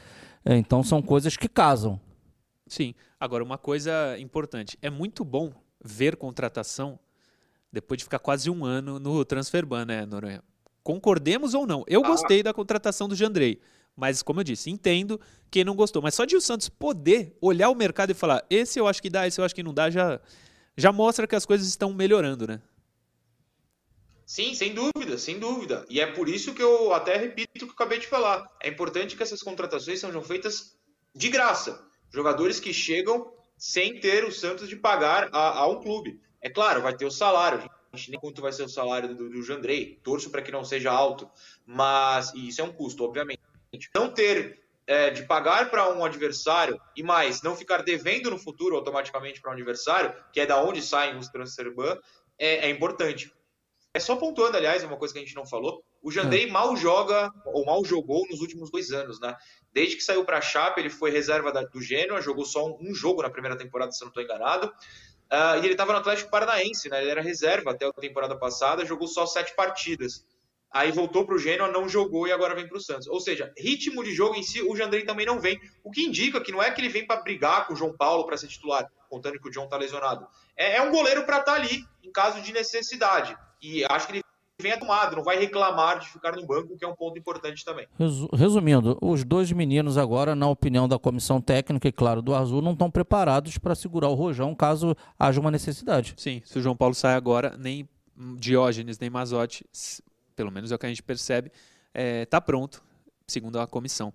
[0.46, 2.00] É, então são coisas que casam.
[2.68, 2.96] Sim.
[3.20, 5.52] Agora, uma coisa importante: é muito bom
[5.84, 6.98] ver contratação
[7.72, 10.44] depois de ficar quase um ano no Transferban, né, Noronha?
[10.84, 11.84] Concordemos ou não.
[11.88, 12.08] Eu ah.
[12.08, 13.60] gostei da contratação do Jandrei.
[13.96, 15.20] Mas, como eu disse, entendo
[15.52, 16.02] quem não gostou.
[16.02, 19.10] Mas só de o Santos poder olhar o mercado e falar: esse eu acho que
[19.10, 20.20] dá, esse eu acho que não dá, já,
[20.76, 22.62] já mostra que as coisas estão melhorando, né?
[24.26, 25.86] Sim, sem dúvida, sem dúvida.
[25.90, 28.50] E é por isso que eu até repito o que eu acabei de falar.
[28.60, 30.76] É importante que essas contratações sejam feitas
[31.14, 31.86] de graça.
[32.10, 36.20] Jogadores que chegam sem ter o Santos de pagar a, a um clube.
[36.42, 37.70] É claro, vai ter o salário.
[37.92, 40.00] A gente nem quanto vai ser o salário do, do Jandrei.
[40.02, 41.30] Torço para que não seja alto.
[41.64, 43.43] Mas isso é um custo, obviamente
[43.94, 48.76] não ter é, de pagar para um adversário e mais não ficar devendo no futuro
[48.76, 51.98] automaticamente para um adversário, que é da onde saem os transfer ban,
[52.38, 53.32] é, é, importante.
[53.94, 56.52] É só pontuando, aliás, uma coisa que a gente não falou, o Jandrei é.
[56.52, 59.36] mal joga ou mal jogou nos últimos dois anos, né?
[59.72, 62.78] Desde que saiu para a Chape, ele foi reserva da, do Genoa, jogou só um,
[62.82, 64.68] um, jogo na primeira temporada, se eu não estou enganado.
[65.32, 67.02] Uh, e ele estava no Atlético Paranaense, né?
[67.02, 70.26] Ele era reserva até a temporada passada, jogou só sete partidas
[70.74, 73.08] aí voltou para o Genoa, não jogou e agora vem para o Santos.
[73.08, 75.60] Ou seja, ritmo de jogo em si, o Jandrei também não vem.
[75.84, 78.26] O que indica que não é que ele vem para brigar com o João Paulo
[78.26, 80.26] para ser titular, contando que o John está lesionado.
[80.58, 83.38] É, é, um goleiro para estar tá ali, em caso de necessidade.
[83.62, 84.24] E acho que ele
[84.60, 87.88] vem tomado, não vai reclamar de ficar no banco, que é um ponto importante também.
[88.34, 92.72] Resumindo, os dois meninos agora, na opinião da comissão técnica e, claro, do Azul, não
[92.72, 96.14] estão preparados para segurar o Rojão caso haja uma necessidade.
[96.18, 97.88] Sim, se o João Paulo sai agora, nem
[98.38, 99.66] Diógenes nem Mazotti
[100.36, 101.60] pelo menos é o que a gente percebe, está
[101.94, 102.84] é, tá pronto,
[103.28, 104.14] segundo a comissão.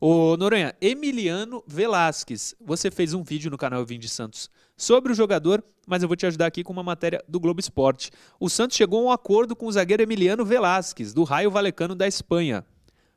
[0.00, 5.14] O Noronha, Emiliano Velasquez, você fez um vídeo no canal Vim de Santos sobre o
[5.14, 8.10] jogador, mas eu vou te ajudar aqui com uma matéria do Globo Esporte.
[8.40, 12.08] O Santos chegou a um acordo com o zagueiro Emiliano Velasquez, do Raio Valecano da
[12.08, 12.64] Espanha.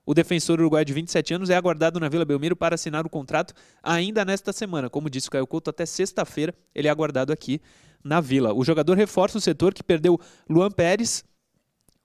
[0.05, 3.53] O defensor uruguaio de 27 anos é aguardado na Vila Belmiro para assinar o contrato
[3.81, 4.89] ainda nesta semana.
[4.89, 7.61] Como disse o Caio Couto, até sexta-feira ele é aguardado aqui
[8.03, 8.53] na Vila.
[8.53, 10.19] O jogador reforça o setor que perdeu
[10.49, 11.23] Luan Pérez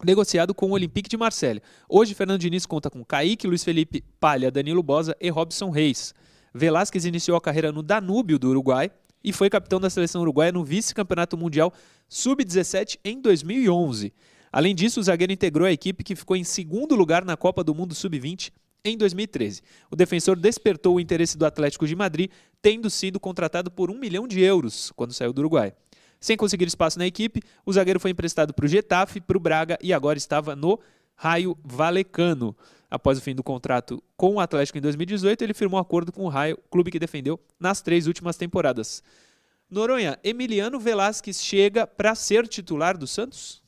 [0.05, 1.61] negociado com o Olympique de Marselha.
[1.89, 6.15] Hoje, Fernando Diniz conta com Kaique, Luiz Felipe Palha, Danilo Bosa e Robson Reis.
[6.55, 8.91] Velasquez iniciou a carreira no Danúbio do Uruguai
[9.23, 11.73] e foi capitão da seleção uruguaia no vice-campeonato mundial
[12.09, 14.13] sub-17 em 2011.
[14.53, 17.75] Além disso, o zagueiro integrou a equipe que ficou em segundo lugar na Copa do
[17.75, 18.53] Mundo sub-20
[18.85, 19.63] em 2013.
[19.91, 22.31] O defensor despertou o interesse do Atlético de Madrid,
[22.63, 25.75] tendo sido contratado por um milhão de euros quando saiu do Uruguai.
[26.21, 29.79] Sem conseguir espaço na equipe, o zagueiro foi emprestado para o Getafe, para o Braga
[29.83, 30.79] e agora estava no
[31.15, 32.57] Raio Valecano.
[32.91, 36.25] Após o fim do contrato com o Atlético em 2018, ele firmou um acordo com
[36.25, 39.03] o Raio, clube que defendeu nas três últimas temporadas.
[39.71, 43.63] Noronha, Emiliano Velasquez chega para ser titular do Santos?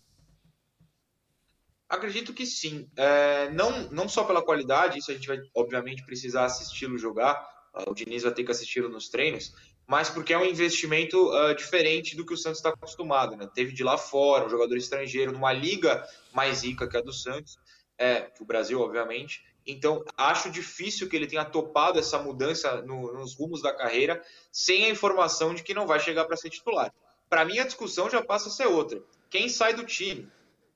[1.87, 2.89] Acredito que sim.
[2.97, 7.47] É, não, não só pela qualidade, isso a gente vai obviamente precisar assisti-lo jogar.
[7.87, 9.53] O Diniz vai ter que assisti-lo nos treinos,
[9.91, 13.37] mas porque é um investimento uh, diferente do que o Santos está acostumado.
[13.37, 13.51] Né?
[13.53, 17.59] Teve de lá fora, um jogador estrangeiro, numa liga mais rica que a do Santos,
[17.99, 19.45] é, que o Brasil, obviamente.
[19.67, 24.23] Então, acho difícil que ele tenha topado essa mudança no, nos rumos da carreira
[24.53, 26.95] sem a informação de que não vai chegar para ser titular.
[27.29, 29.03] Para mim, a discussão já passa a ser outra.
[29.29, 30.31] Quem sai do time?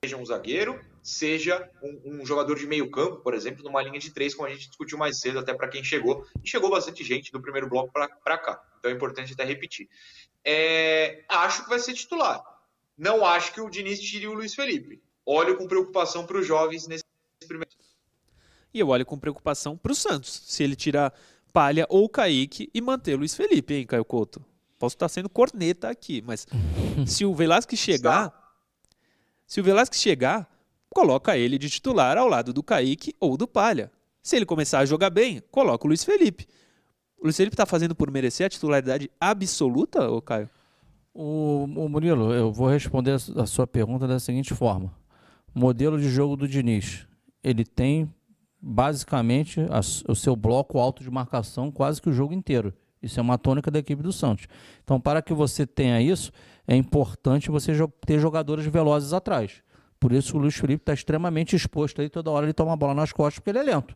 [0.05, 4.11] Seja um zagueiro, seja um, um, jogador de meio campo, por exemplo, numa linha de
[4.11, 6.23] três, como a gente discutiu mais cedo, até para quem chegou.
[6.43, 8.63] E chegou bastante gente do primeiro bloco para cá.
[8.77, 9.89] Então é importante até repetir.
[10.43, 12.39] É, acho que vai ser titular.
[12.95, 15.01] Não acho que o Diniz tire o Luiz Felipe.
[15.25, 17.03] Olho com preocupação para os jovens nesse
[17.47, 17.71] primeiro.
[18.71, 20.43] E eu olho com preocupação para o Santos.
[20.45, 21.11] Se ele tirar
[21.51, 24.45] Palha ou Kaique e manter o Luiz Felipe, hein, Caio Couto?
[24.77, 26.45] Posso estar sendo corneta aqui, mas
[27.07, 28.44] se o Velasquez chegar.
[29.45, 30.49] Se o Velasquez chegar,
[30.89, 33.91] coloca ele de titular ao lado do Kaique ou do Palha.
[34.21, 36.47] Se ele começar a jogar bem, coloca o Luiz Felipe.
[37.17, 40.49] O Luiz Felipe está fazendo por merecer a titularidade absoluta, ô Caio?
[41.13, 44.91] O, o Murilo, eu vou responder a sua pergunta da seguinte forma.
[45.53, 47.07] Modelo de jogo do Diniz.
[47.43, 48.11] Ele tem
[48.59, 49.79] basicamente a,
[50.11, 52.73] o seu bloco alto de marcação quase que o jogo inteiro.
[53.01, 54.47] Isso é uma tônica da equipe do Santos.
[54.83, 56.31] Então, para que você tenha isso,
[56.67, 57.73] é importante você
[58.05, 59.63] ter jogadores velozes atrás.
[59.99, 62.93] Por isso o Luiz Felipe está extremamente exposto aí, toda hora ele toma a bola
[62.93, 63.95] nas costas porque ele é lento.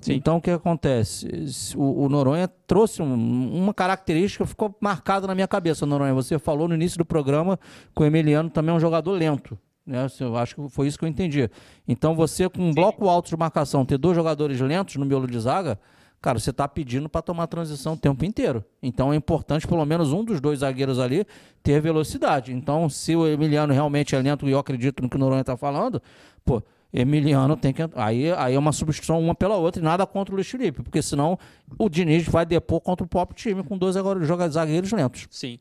[0.00, 0.14] Sim.
[0.14, 1.28] Então o que acontece?
[1.76, 6.14] O, o Noronha trouxe um, uma característica que ficou marcada na minha cabeça, Noronha.
[6.14, 7.58] Você falou no início do programa
[7.94, 9.58] que o Emiliano também é um jogador lento.
[9.86, 10.06] Né?
[10.20, 11.50] Eu acho que foi isso que eu entendi.
[11.86, 15.38] Então você, com um bloco alto de marcação, ter dois jogadores lentos no miolo de
[15.38, 15.78] zaga,
[16.20, 18.64] cara, você está pedindo para tomar transição o tempo inteiro.
[18.82, 21.26] Então é importante, pelo menos um dos dois zagueiros ali,
[21.62, 22.52] ter velocidade.
[22.52, 25.56] Então, se o Emiliano realmente é lento e eu acredito no que o Noronha está
[25.56, 26.02] falando,
[26.44, 26.62] pô
[26.92, 27.82] Emiliano tem que.
[27.94, 31.00] Aí, aí é uma substituição uma pela outra e nada contra o Luiz Felipe, porque
[31.00, 31.38] senão
[31.78, 35.26] o Diniz vai depor contra o próprio time com dois agora zagueiros lentos.
[35.30, 35.58] Sim.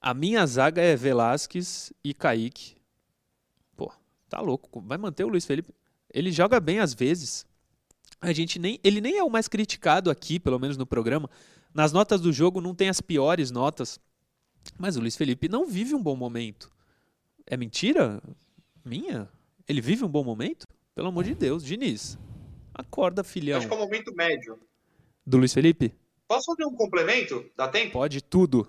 [0.00, 2.76] A minha zaga é Velasquez e Kaique.
[3.76, 3.90] Pô,
[4.28, 4.80] tá louco.
[4.82, 5.74] Vai manter o Luiz Felipe.
[6.12, 7.46] Ele joga bem às vezes.
[8.20, 8.80] A gente nem.
[8.82, 11.28] Ele nem é o mais criticado aqui, pelo menos no programa.
[11.74, 14.00] Nas notas do jogo não tem as piores notas.
[14.78, 16.70] Mas o Luiz Felipe não vive um bom momento.
[17.46, 18.20] É mentira?
[18.84, 19.28] Minha?
[19.68, 20.66] Ele vive um bom momento?
[20.94, 22.18] Pelo amor de Deus, Diniz.
[22.74, 23.58] Acorda, filhão.
[23.58, 24.58] Acho que é um momento médio.
[25.24, 25.94] Do Luiz Felipe?
[26.26, 27.44] Posso fazer um complemento?
[27.56, 27.92] Dá tempo?
[27.92, 28.66] Pode tudo.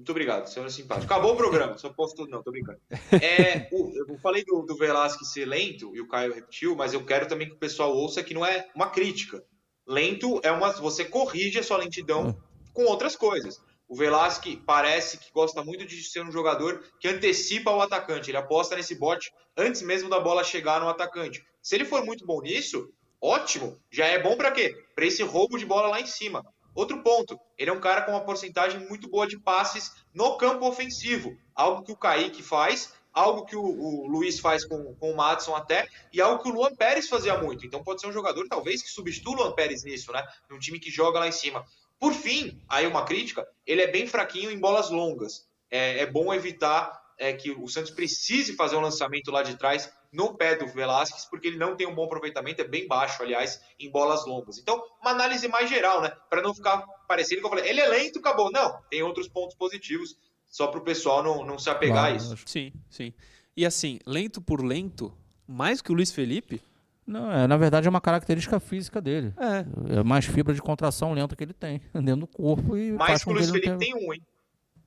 [0.00, 1.12] Muito obrigado, senhor é simpático.
[1.12, 2.80] Acabou o programa, só posso tudo, não, tô brincando.
[3.12, 7.04] É, o, eu falei do, do Velasquez ser lento, e o Caio repetiu, mas eu
[7.04, 9.44] quero também que o pessoal ouça que não é uma crítica.
[9.86, 10.72] Lento é uma.
[10.72, 12.34] Você corrige a sua lentidão
[12.72, 13.60] com outras coisas.
[13.86, 18.30] O Velasquez parece que gosta muito de ser um jogador que antecipa o atacante.
[18.30, 21.44] Ele aposta nesse bote antes mesmo da bola chegar no atacante.
[21.60, 22.90] Se ele for muito bom nisso,
[23.20, 23.78] ótimo.
[23.90, 24.74] Já é bom para quê?
[24.94, 26.42] Para esse roubo de bola lá em cima.
[26.74, 30.66] Outro ponto, ele é um cara com uma porcentagem muito boa de passes no campo
[30.66, 31.36] ofensivo.
[31.54, 35.54] Algo que o Kaique faz, algo que o, o Luiz faz com, com o Madison
[35.54, 37.66] até, e algo que o Luan Pérez fazia muito.
[37.66, 40.26] Então pode ser um jogador, talvez, que substitua o Luan Pérez nisso, né?
[40.48, 41.64] Num time que joga lá em cima.
[41.98, 45.48] Por fim, aí uma crítica, ele é bem fraquinho em bolas longas.
[45.70, 49.92] É, é bom evitar é, que o Santos precise fazer um lançamento lá de trás
[50.10, 53.60] no pé do Velasquez, porque ele não tem um bom aproveitamento, é bem baixo, aliás,
[53.78, 54.56] em bolas longas.
[54.56, 56.10] Então, uma análise mais geral, né?
[56.30, 58.50] Para não ficar parecendo que eu falei, ele é lento, acabou.
[58.50, 60.16] Não, tem outros pontos positivos,
[60.48, 62.36] só para o pessoal não, não se apegar claro, a isso.
[62.46, 63.12] Sim, sim.
[63.54, 65.14] E assim, lento por lento,
[65.46, 66.62] mais que o Luiz Felipe,
[67.06, 69.34] não, é, na verdade é uma característica física dele.
[69.36, 69.98] É.
[69.98, 72.78] É mais fibra de contração lenta que ele tem dentro do corpo.
[72.78, 74.22] E mais que o Luiz Felipe tem um, hein?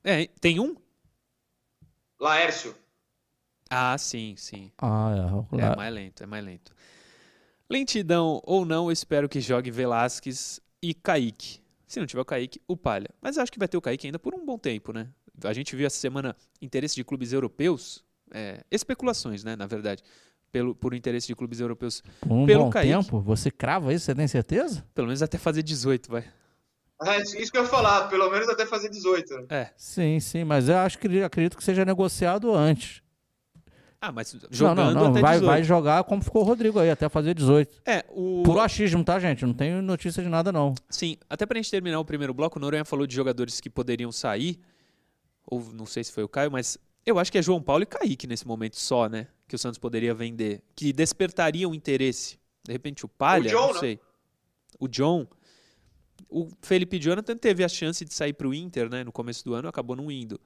[0.02, 0.74] É, tem um?
[2.20, 2.74] Laércio.
[3.70, 4.70] Ah, sim, sim.
[4.78, 5.60] Ah, é.
[5.62, 6.72] É mais lento, é mais lento.
[7.68, 11.60] Lentidão ou não, eu espero que jogue Velasquez e Kaique.
[11.86, 13.08] Se não tiver o Kaique, o Palha.
[13.20, 15.08] Mas acho que vai ter o Kaique ainda por um bom tempo, né?
[15.42, 20.02] A gente viu essa semana interesse de clubes europeus, é, especulações, né, na verdade
[20.54, 22.00] pelo, por interesse de clubes europeus.
[22.24, 22.92] Um pelo bom Kaique.
[22.92, 23.20] tempo?
[23.22, 24.04] Você crava isso?
[24.04, 24.86] Você tem certeza?
[24.94, 26.24] Pelo menos até fazer 18, vai.
[27.02, 29.46] É isso que eu ia falar, pelo menos até fazer 18.
[29.50, 29.70] É.
[29.76, 33.02] Sim, sim, mas eu acho que acredito que seja negociado antes.
[34.00, 35.10] Ah, mas jogando não, não, não.
[35.12, 35.46] até vai, 18.
[35.46, 37.82] vai jogar como ficou o Rodrigo aí, até fazer 18.
[37.86, 38.42] É, o...
[38.44, 39.46] Por achismo, tá, gente?
[39.46, 40.74] Não tenho notícia de nada, não.
[40.90, 44.12] Sim, até pra gente terminar o primeiro bloco, o Noronha falou de jogadores que poderiam
[44.12, 44.60] sair,
[45.46, 47.86] ou não sei se foi o Caio, mas eu acho que é João Paulo e
[47.86, 49.26] Kaique nesse momento só, né?
[49.48, 50.62] Que o Santos poderia vender.
[50.76, 52.38] Que despertariam interesse.
[52.62, 53.94] De repente o Palha, o John, não sei.
[53.96, 54.86] Não?
[54.86, 55.26] O John.
[56.36, 59.04] O Felipe Jonathan teve a chance de sair para o Inter, né?
[59.04, 60.40] No começo do ano, acabou não indo.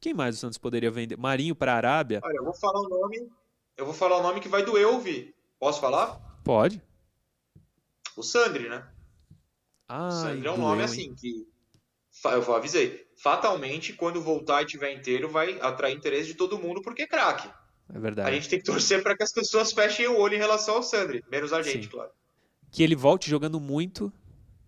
[0.00, 1.16] Quem mais o Santos poderia vender?
[1.18, 2.20] Marinho para a Arábia?
[2.22, 3.28] Olha, eu vou falar o nome.
[3.76, 5.34] Eu vou falar o nome que vai doer ouvir.
[5.58, 6.20] Posso falar?
[6.44, 6.80] Pode.
[8.16, 8.86] O Sandri, né?
[9.88, 11.48] Ah, o Sandri é um nome assim que.
[12.26, 17.02] Eu avisei fatalmente, quando voltar e tiver inteiro, vai atrair interesse de todo mundo, porque
[17.02, 17.50] é craque.
[17.92, 18.28] É verdade.
[18.28, 20.82] A gente tem que torcer para que as pessoas fechem o olho em relação ao
[20.84, 21.90] Sandri, menos a gente, Sim.
[21.90, 22.12] claro.
[22.70, 24.12] Que ele volte jogando muito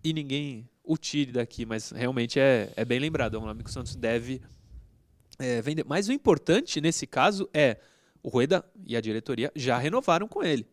[0.09, 3.35] e ninguém o tire daqui, mas realmente é, é bem lembrado.
[3.35, 4.41] É um nome que o Santos deve
[5.37, 5.83] é, vender.
[5.85, 7.77] Mas o importante nesse caso é
[8.23, 10.65] o Rueda e a diretoria já renovaram com ele.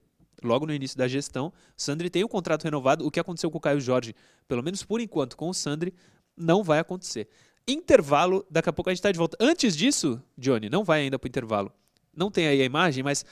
[0.42, 3.04] Logo no início da gestão, Sandri tem o contrato renovado.
[3.04, 4.14] O que aconteceu com o Caio Jorge,
[4.46, 5.92] pelo menos por enquanto, com o Sandri,
[6.36, 7.28] não vai acontecer.
[7.66, 9.36] Intervalo, daqui a pouco a gente está de volta.
[9.40, 11.72] Antes disso, Johnny, não vai ainda para o intervalo.
[12.14, 13.24] Não tem aí a imagem, mas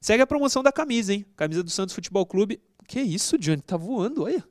[0.00, 1.24] segue a promoção da camisa, hein?
[1.36, 2.60] Camisa do Santos Futebol Clube.
[2.88, 3.62] Que isso, Johnny?
[3.62, 4.44] Tá voando, olha.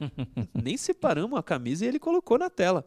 [0.54, 2.84] Nem separamos a camisa e ele colocou na tela.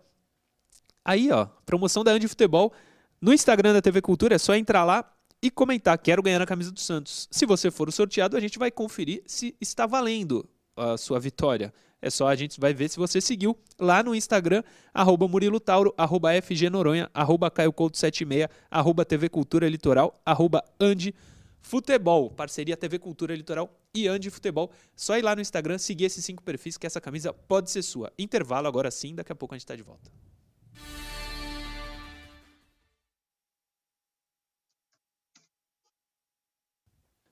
[1.03, 2.74] Aí, ó, promoção da Andi Futebol.
[3.22, 5.09] No Instagram da TV Cultura é só entrar lá
[5.41, 7.28] e comentar: quero ganhar a camisa do Santos.
[7.32, 11.74] Se você for o sorteado, a gente vai conferir se está valendo a sua vitória.
[12.01, 14.61] É só a gente vai ver se você seguiu lá no Instagram,
[14.93, 20.61] arroba Murilo Tauro, arroba FG Noronha, arroba Caio Couto 76, arroba TV Cultura Litoral, arroba
[20.82, 21.16] Andi
[21.64, 24.70] Futebol, parceria TV Cultura Litoral e Andi Futebol.
[24.95, 28.11] Só ir lá no Instagram, seguir esses cinco perfis que essa camisa pode ser sua.
[28.20, 30.11] Intervalo agora sim, daqui a pouco a gente está de volta.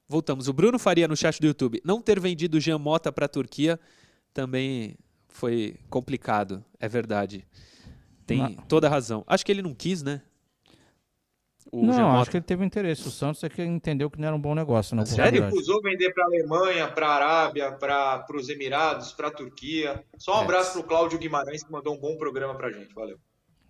[0.07, 0.47] Voltamos.
[0.47, 1.82] O Bruno Faria no chat do YouTube.
[1.84, 3.79] Não ter vendido Jean Mota para a Turquia
[4.34, 4.95] também
[5.27, 7.45] foi complicado, é verdade.
[8.25, 9.25] Tem toda a razão.
[9.27, 10.21] Acho que ele não quis, né?
[11.72, 13.07] O não, acho que ele teve interesse.
[13.07, 15.45] O Santos é que entendeu que não era um bom negócio, na Sério?
[15.45, 20.03] Recusou vender para a Alemanha, para a Arábia, para os Emirados, para a Turquia.
[20.17, 20.43] Só um É.
[20.43, 22.93] abraço para o Cláudio Guimarães, que mandou um bom programa para gente.
[22.93, 23.17] Valeu.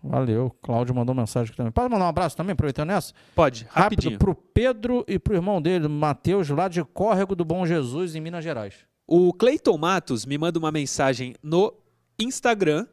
[0.04, 0.49] Valeu.
[0.64, 1.72] Cláudio mandou mensagem aqui também.
[1.72, 3.14] Pode mandar um abraço também, aproveitando essa?
[3.36, 4.14] Pode, rapidinho.
[4.14, 8.20] Rápido, pro Pedro e pro irmão dele, Matheus, lá de Córrego do Bom Jesus, em
[8.20, 8.74] Minas Gerais.
[9.06, 11.72] O Cleiton Matos me manda uma mensagem no
[12.20, 12.88] Instagram.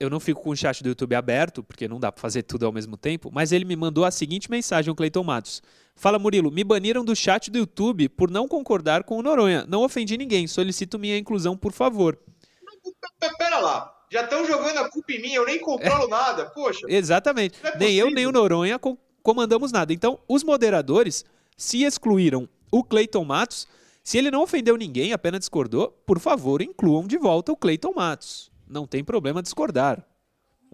[0.00, 2.64] Eu não fico com o chat do YouTube aberto, porque não dá pra fazer tudo
[2.64, 5.60] ao mesmo tempo, mas ele me mandou a seguinte mensagem, o Cleiton Matos.
[5.96, 9.64] Fala, Murilo, me baniram do chat do YouTube por não concordar com o Noronha.
[9.68, 12.16] Não ofendi ninguém, solicito minha inclusão, por favor.
[13.38, 16.46] Pera lá, já estão jogando a culpa em mim, eu nem controlo nada.
[16.50, 17.58] Poxa, Exatamente.
[17.64, 19.92] É nem eu, nem o Noronha co- comandamos nada.
[19.92, 21.24] Então, os moderadores
[21.56, 23.66] se excluíram o Cleiton Matos.
[24.04, 28.47] Se ele não ofendeu ninguém, apenas discordou, por favor, incluam de volta o Cleiton Matos.
[28.68, 30.04] Não tem problema discordar.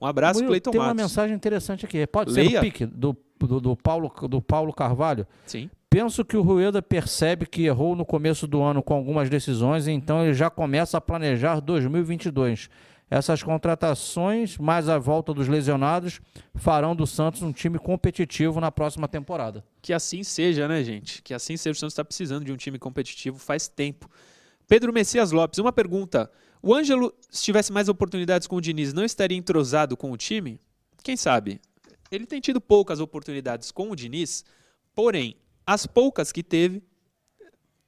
[0.01, 1.03] Um abraço, Murilo, Cleiton tem uma Matos.
[1.03, 2.07] mensagem interessante aqui.
[2.07, 2.59] Pode ser Leia.
[2.59, 5.27] no pique do, do, do Paulo, do Paulo Carvalho.
[5.47, 5.71] Sim.
[5.89, 10.25] Penso que o Rueda percebe que errou no começo do ano com algumas decisões, então
[10.25, 12.69] ele já começa a planejar 2022.
[13.09, 16.21] Essas contratações, mais a volta dos lesionados,
[16.57, 19.65] farão do Santos um time competitivo na próxima temporada.
[19.81, 21.23] Que assim seja, né, gente?
[21.23, 21.77] Que assim seja.
[21.77, 24.11] O Santos está precisando de um time competitivo faz tempo.
[24.67, 26.29] Pedro Messias Lopes, uma pergunta.
[26.65, 30.59] O Ângelo, se tivesse mais oportunidades com o Diniz, não estaria entrosado com o time?
[31.03, 31.61] Quem sabe?
[32.11, 34.45] Ele tem tido poucas oportunidades com o Diniz,
[34.95, 35.37] porém,
[35.67, 36.83] as poucas que teve,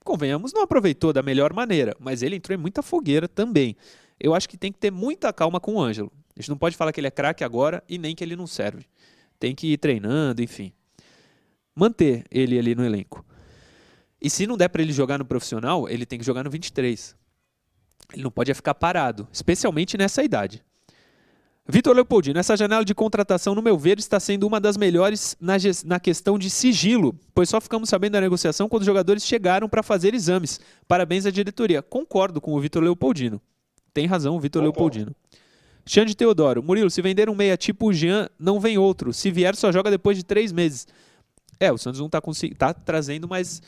[0.05, 3.77] convenhamos, não aproveitou da melhor maneira, mas ele entrou em muita fogueira também.
[4.21, 6.13] Eu acho que tem que ter muita calma com o Ângelo.
[6.37, 8.47] A gente não pode falar que ele é craque agora e nem que ele não
[8.47, 8.85] serve.
[9.39, 10.73] Tem que ir treinando, enfim
[11.77, 13.25] manter ele ali no elenco.
[14.21, 17.15] E se não der para ele jogar no profissional, ele tem que jogar no 23.
[18.13, 20.63] Ele não pode ficar parado, especialmente nessa idade.
[21.69, 25.55] Vitor Leopoldino, essa janela de contratação, no meu ver, está sendo uma das melhores na,
[25.85, 29.83] na questão de sigilo, pois só ficamos sabendo da negociação quando os jogadores chegaram para
[29.83, 30.61] fazer exames.
[30.87, 31.83] Parabéns à diretoria.
[31.83, 33.41] Concordo com o Vitor Leopoldino.
[33.93, 34.63] Tem razão o Vitor.
[34.63, 35.13] Leopoldino.
[35.85, 39.13] Xande Teodoro, Murilo, se vender um meia tipo o Jean, não vem outro.
[39.13, 40.87] Se vier, só joga depois de três meses.
[41.59, 42.21] É, o Santos não está
[42.59, 43.63] tá trazendo, mas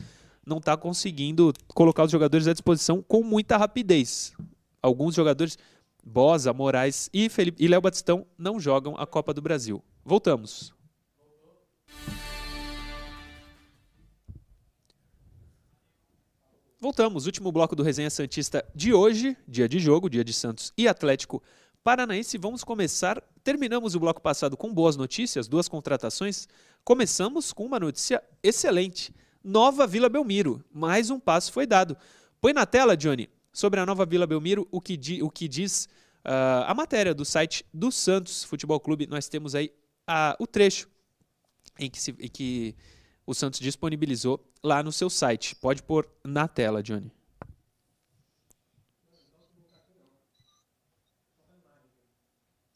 [0.49, 4.33] não está conseguindo colocar os jogadores à disposição com muita rapidez.
[4.83, 5.59] Alguns jogadores,
[6.05, 9.83] Bosa, Moraes e, Felipe, e Léo Batistão, não jogam a Copa do Brasil.
[10.05, 10.73] Voltamos.
[16.81, 20.87] Voltamos, último bloco do Resenha Santista de hoje, dia de jogo, dia de Santos e
[20.87, 21.43] Atlético
[21.83, 22.39] Paranaense.
[22.39, 23.21] Vamos começar.
[23.43, 26.47] Terminamos o bloco passado com boas notícias, duas contratações.
[26.85, 29.13] Começamos com uma notícia excelente.
[29.43, 30.65] Nova Vila Belmiro.
[30.73, 31.97] Mais um passo foi dado.
[32.41, 35.89] Põe na tela, Johnny, sobre a nova Vila Belmiro, o que, di- o que diz
[36.25, 39.07] ah, a matéria do site do Santos Futebol Clube.
[39.07, 39.73] Nós temos aí
[40.39, 40.89] o trecho
[41.79, 42.75] em que, se- em que
[43.27, 45.55] o Santos disponibilizou lá no seu site.
[45.57, 47.11] Pode pôr na tela, Johnny.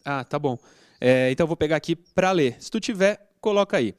[0.04, 0.58] Ah, tá bom.
[1.00, 2.56] É, então vou pegar aqui para ler.
[2.62, 3.94] Se tu tiver, coloca aí.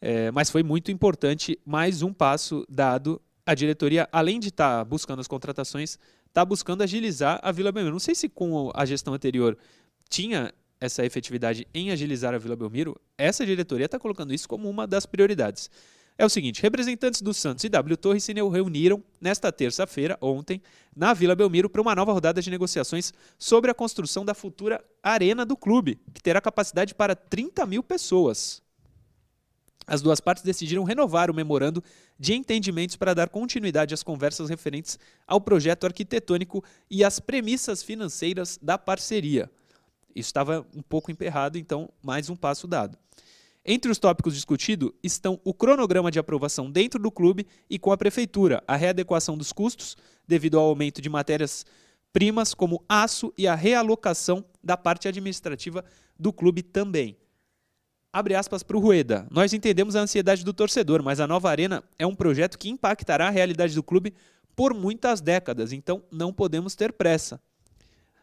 [0.00, 3.20] É, mas foi muito importante mais um passo dado.
[3.44, 7.94] A diretoria, além de estar buscando as contratações, está buscando agilizar a Vila Belmiro.
[7.94, 9.56] Não sei se com a gestão anterior
[10.08, 13.00] tinha essa efetividade em agilizar a Vila Belmiro.
[13.16, 15.70] Essa diretoria está colocando isso como uma das prioridades.
[16.16, 20.60] É o seguinte: representantes do Santos e W Torre se reuniram nesta terça-feira, ontem,
[20.94, 25.46] na Vila Belmiro, para uma nova rodada de negociações sobre a construção da futura arena
[25.46, 28.62] do clube, que terá capacidade para 30 mil pessoas.
[29.88, 31.82] As duas partes decidiram renovar o memorando
[32.20, 38.58] de entendimentos para dar continuidade às conversas referentes ao projeto arquitetônico e às premissas financeiras
[38.60, 39.50] da parceria.
[40.14, 42.98] Isso estava um pouco emperrado, então mais um passo dado.
[43.64, 47.96] Entre os tópicos discutidos estão o cronograma de aprovação dentro do clube e com a
[47.96, 54.44] prefeitura, a readequação dos custos devido ao aumento de matérias-primas como aço e a realocação
[54.62, 55.82] da parte administrativa
[56.18, 57.16] do clube também.
[58.18, 59.28] Abre aspas para o Rueda.
[59.30, 63.28] Nós entendemos a ansiedade do torcedor, mas a nova arena é um projeto que impactará
[63.28, 64.12] a realidade do clube
[64.56, 67.40] por muitas décadas, então não podemos ter pressa.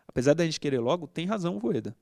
[0.05, 1.95] Apesar da gente querer logo, tem razão o Rueda.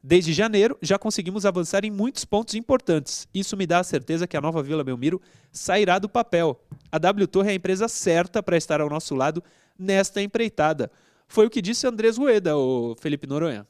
[0.00, 3.26] Desde janeiro, já conseguimos avançar em muitos pontos importantes.
[3.34, 5.20] Isso me dá a certeza que a nova Vila Belmiro
[5.50, 6.62] sairá do papel.
[6.92, 9.42] A W Torre é a empresa certa para estar ao nosso lado
[9.76, 10.88] nesta empreitada.
[11.26, 13.66] Foi o que disse Andrés Rueda, o Felipe Noronha.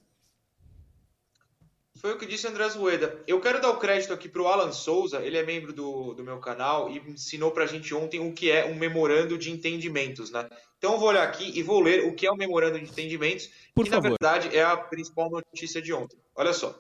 [2.05, 3.25] Foi o que disse o André Rueda.
[3.27, 6.23] Eu quero dar o crédito aqui para o Alan Souza, ele é membro do, do
[6.23, 10.31] meu canal e ensinou para a gente ontem o que é um memorando de entendimentos,
[10.31, 10.47] né?
[10.77, 13.49] Então eu vou olhar aqui e vou ler o que é um memorando de entendimentos,
[13.75, 14.03] Por que favor.
[14.03, 16.19] na verdade é a principal notícia de ontem.
[16.37, 16.79] Olha só.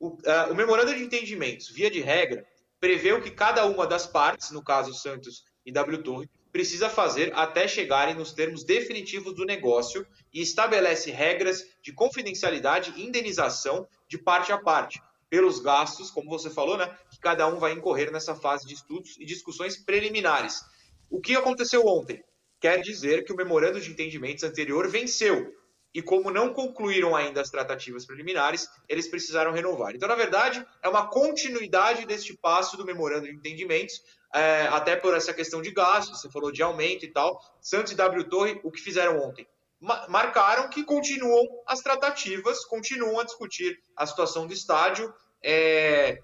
[0.00, 2.44] O, uh, o memorando de entendimentos, via de regra,
[2.80, 6.28] prevê que cada uma das partes, no caso Santos e W Torre,
[6.58, 10.04] precisa fazer até chegarem nos termos definitivos do negócio
[10.34, 15.00] e estabelece regras de confidencialidade e indenização de parte a parte,
[15.30, 19.16] pelos gastos, como você falou, né, que cada um vai incorrer nessa fase de estudos
[19.20, 20.60] e discussões preliminares.
[21.08, 22.24] O que aconteceu ontem?
[22.60, 25.54] Quer dizer que o memorando de entendimentos anterior venceu.
[25.94, 29.94] E como não concluíram ainda as tratativas preliminares, eles precisaram renovar.
[29.94, 34.02] Então, na verdade, é uma continuidade deste passo do memorando de entendimentos,
[34.34, 37.40] é, até por essa questão de gastos, você falou de aumento e tal.
[37.60, 39.46] Santos e W Torre, o que fizeram ontem?
[39.80, 45.12] marcaram que continuam as tratativas, continuam a discutir a situação do estádio,
[45.42, 46.20] é,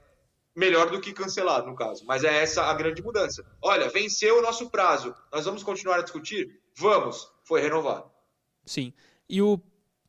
[0.54, 2.04] melhor do que cancelado, no caso.
[2.04, 3.44] Mas é essa a grande mudança.
[3.62, 6.60] Olha, venceu o nosso prazo, nós vamos continuar a discutir?
[6.76, 8.10] Vamos, foi renovado.
[8.66, 8.92] Sim.
[9.28, 9.58] E o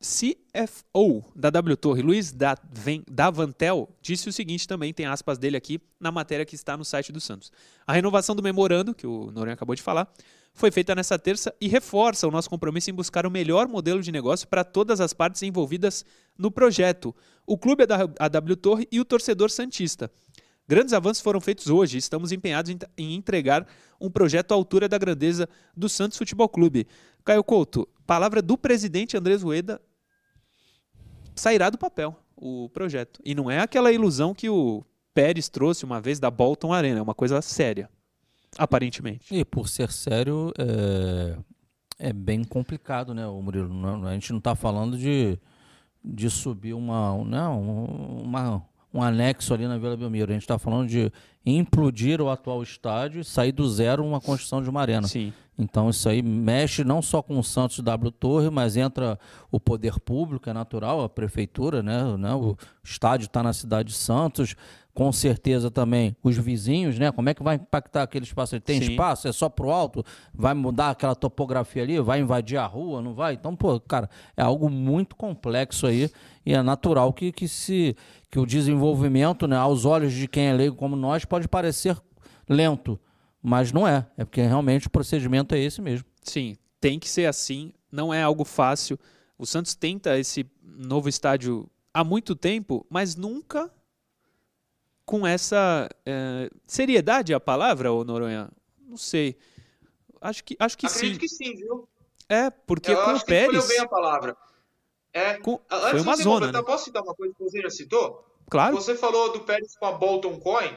[0.00, 2.34] CFO da W Torre, Luiz
[3.10, 7.12] Davantel, disse o seguinte também, tem aspas dele aqui na matéria que está no site
[7.12, 7.50] do Santos.
[7.86, 10.12] A renovação do memorando, que o Noronha acabou de falar,
[10.54, 14.10] foi feita nessa terça e reforça o nosso compromisso em buscar o melhor modelo de
[14.10, 16.04] negócio para todas as partes envolvidas
[16.36, 17.14] no projeto,
[17.46, 17.84] o clube
[18.18, 20.10] a W Torre e o torcedor santista.
[20.68, 23.66] Grandes avanços foram feitos hoje estamos empenhados em entregar
[24.00, 26.86] um projeto à altura da grandeza do Santos Futebol Clube.
[27.24, 29.80] Caio Couto, palavra do presidente Andrés Rueda,
[31.34, 33.20] sairá do papel o projeto.
[33.24, 37.02] E não é aquela ilusão que o Pérez trouxe uma vez da Bolton Arena, é
[37.02, 37.88] uma coisa séria,
[38.58, 39.34] aparentemente.
[39.34, 41.38] E por ser sério, é,
[41.98, 44.06] é bem complicado, né, o Murilo?
[44.06, 45.38] A gente não está falando de,
[46.04, 47.62] de subir uma, não,
[48.22, 48.62] uma,
[48.96, 50.30] um anexo ali na Vila Belmiro.
[50.30, 51.12] A gente está falando de
[51.44, 55.06] implodir o atual estádio e sair do zero uma construção de uma arena.
[55.06, 55.32] Sim.
[55.58, 59.18] Então isso aí mexe não só com o Santos W Torre, mas entra
[59.50, 62.16] o poder público, é natural, a prefeitura, né?
[62.16, 62.34] né?
[62.34, 64.54] O estádio está na cidade de Santos,
[64.92, 67.10] com certeza também os vizinhos, né?
[67.12, 68.58] Como é que vai impactar aquele espaço?
[68.60, 68.92] Tem Sim.
[68.92, 69.28] espaço?
[69.28, 70.04] É só pro alto?
[70.34, 72.00] Vai mudar aquela topografia ali?
[72.00, 73.00] Vai invadir a rua?
[73.00, 73.34] Não vai?
[73.34, 76.10] Então, pô, cara, é algo muito complexo aí
[76.46, 77.94] e é natural que, que se
[78.30, 82.00] que o desenvolvimento, né, aos olhos de quem é leigo como nós, pode parecer
[82.48, 82.98] lento
[83.48, 84.04] mas não é.
[84.16, 86.04] É porque realmente o procedimento é esse mesmo.
[86.20, 87.72] Sim, tem que ser assim.
[87.92, 88.98] Não é algo fácil.
[89.38, 93.72] O Santos tenta esse novo estádio há muito tempo, mas nunca
[95.04, 98.50] com essa é, seriedade a palavra, ô Noronha?
[98.84, 99.36] Não sei.
[100.20, 101.18] Acho que acho que Acredito sim.
[101.20, 101.88] que sim, viu?
[102.28, 103.62] É, porque Eu com acho o Pérez.
[103.64, 104.36] Que bem a palavra.
[105.16, 105.58] É, com...
[105.70, 106.52] Antes foi uma de você zona.
[106.52, 106.62] Né?
[106.62, 108.22] Posso citar uma coisa que você já citou?
[108.50, 108.76] Claro.
[108.76, 110.76] Você falou do Pérez com a Bolton Coin.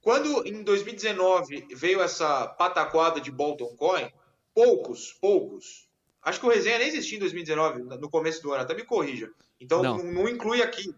[0.00, 4.08] Quando em 2019 veio essa pataquada de Bolton Coin,
[4.54, 5.88] poucos, poucos.
[6.22, 9.32] Acho que o resenha nem existia em 2019, no começo do ano, até me corrija.
[9.60, 10.94] Então não, não, não inclui aqui.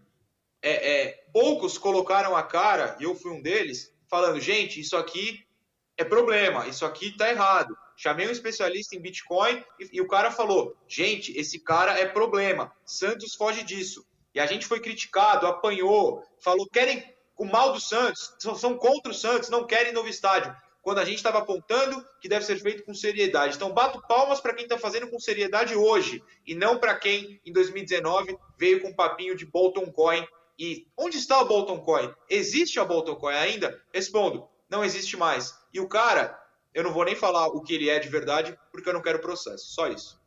[0.61, 5.43] É, é, poucos colocaram a cara, e eu fui um deles, falando: gente, isso aqui
[5.97, 7.75] é problema, isso aqui tá errado.
[8.01, 12.71] Chamei um especialista em Bitcoin e, e o cara falou: gente, esse cara é problema.
[12.85, 14.05] Santos foge disso.
[14.33, 17.03] E a gente foi criticado, apanhou, falou: querem
[17.37, 20.55] o mal do Santos, são contra o Santos, não querem novo estádio.
[20.81, 23.57] Quando a gente estava apontando que deve ser feito com seriedade.
[23.57, 27.51] Então, bato palmas para quem está fazendo com seriedade hoje, e não para quem, em
[27.51, 30.25] 2019, veio com um papinho de Bolton Coin.
[30.57, 32.13] E onde está o Bolton Coin?
[32.29, 33.77] Existe a Bolton Coin ainda?
[33.93, 35.53] Respondo, não existe mais.
[35.73, 36.39] E o cara,
[36.73, 39.19] eu não vou nem falar o que ele é de verdade, porque eu não quero
[39.19, 39.73] processo.
[39.73, 40.19] Só isso.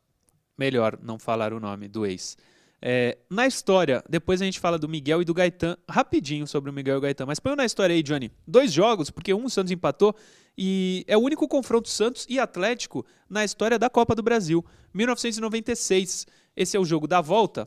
[0.57, 2.37] Melhor não falar o nome do ex.
[2.85, 6.73] É, na história, depois a gente fala do Miguel e do Gaetan, rapidinho sobre o
[6.73, 8.29] Miguel e o Gaetan, mas põe na história aí, Johnny.
[8.45, 10.13] Dois jogos, porque um o Santos empatou
[10.57, 14.65] e é o único confronto Santos e Atlético na história da Copa do Brasil.
[14.93, 16.27] 1996,
[16.57, 17.65] esse é o jogo da volta.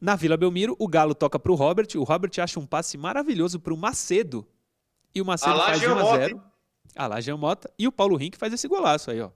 [0.00, 3.58] Na Vila Belmiro, o Galo toca para o Robert, o Robert acha um passe maravilhoso
[3.58, 4.46] para o Macedo
[5.12, 6.53] e o Macedo faz 1 a 0
[6.96, 7.70] Ah lá, Jean Mota.
[7.78, 9.30] E o Paulo Rink faz esse golaço aí, ó.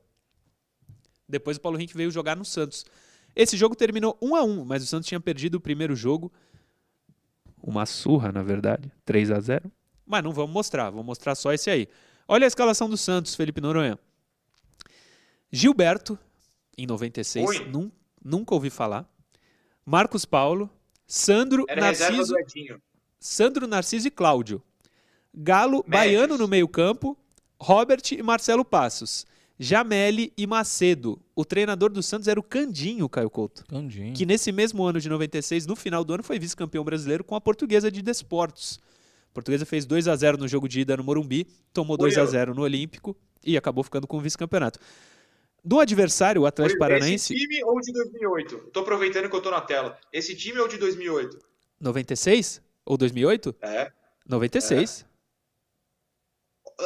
[1.29, 2.87] Depois o Paulo Rink veio jogar no Santos.
[3.35, 6.33] Esse jogo terminou 1 a 1 mas o Santos tinha perdido o primeiro jogo.
[7.63, 8.91] Uma surra, na verdade.
[9.05, 9.71] 3 a 0
[10.07, 11.89] Mas não vamos mostrar, vamos mostrar só esse aí.
[12.27, 13.99] Olha a escalação do Santos, Felipe Noronha.
[15.51, 16.19] Gilberto,
[16.77, 17.91] em 96, num,
[18.23, 19.09] nunca ouvi falar.
[19.85, 20.71] Marcos Paulo,
[21.07, 22.35] Sandro Era Narciso.
[23.19, 24.63] Sandro Narciso e Cláudio.
[25.35, 25.91] Galo, Médios.
[25.91, 27.17] Baiano no meio-campo,
[27.61, 29.27] Robert e Marcelo Passos.
[29.59, 31.21] Jameli e Macedo.
[31.35, 33.65] O treinador do Santos era o Candinho, Caio Couto.
[33.67, 34.15] Candinho.
[34.15, 37.41] Que nesse mesmo ano de 96, no final do ano, foi vice-campeão brasileiro com a
[37.41, 38.79] Portuguesa de Desportos.
[39.31, 42.25] A Portuguesa fez 2 a 0 no jogo de ida no Morumbi, tomou 2 a
[42.25, 44.79] 0 no Olímpico e acabou ficando com o vice-campeonato.
[45.65, 47.35] Do adversário, o Atlético Paranaense.
[47.35, 48.71] Esse time ou de 2008?
[48.73, 49.99] Tô aproveitando que eu tô na tela.
[50.13, 51.37] Esse time ou de 2008?
[51.81, 53.55] 96 ou 2008?
[53.61, 53.91] É.
[54.27, 55.05] 96.
[55.05, 55.08] É.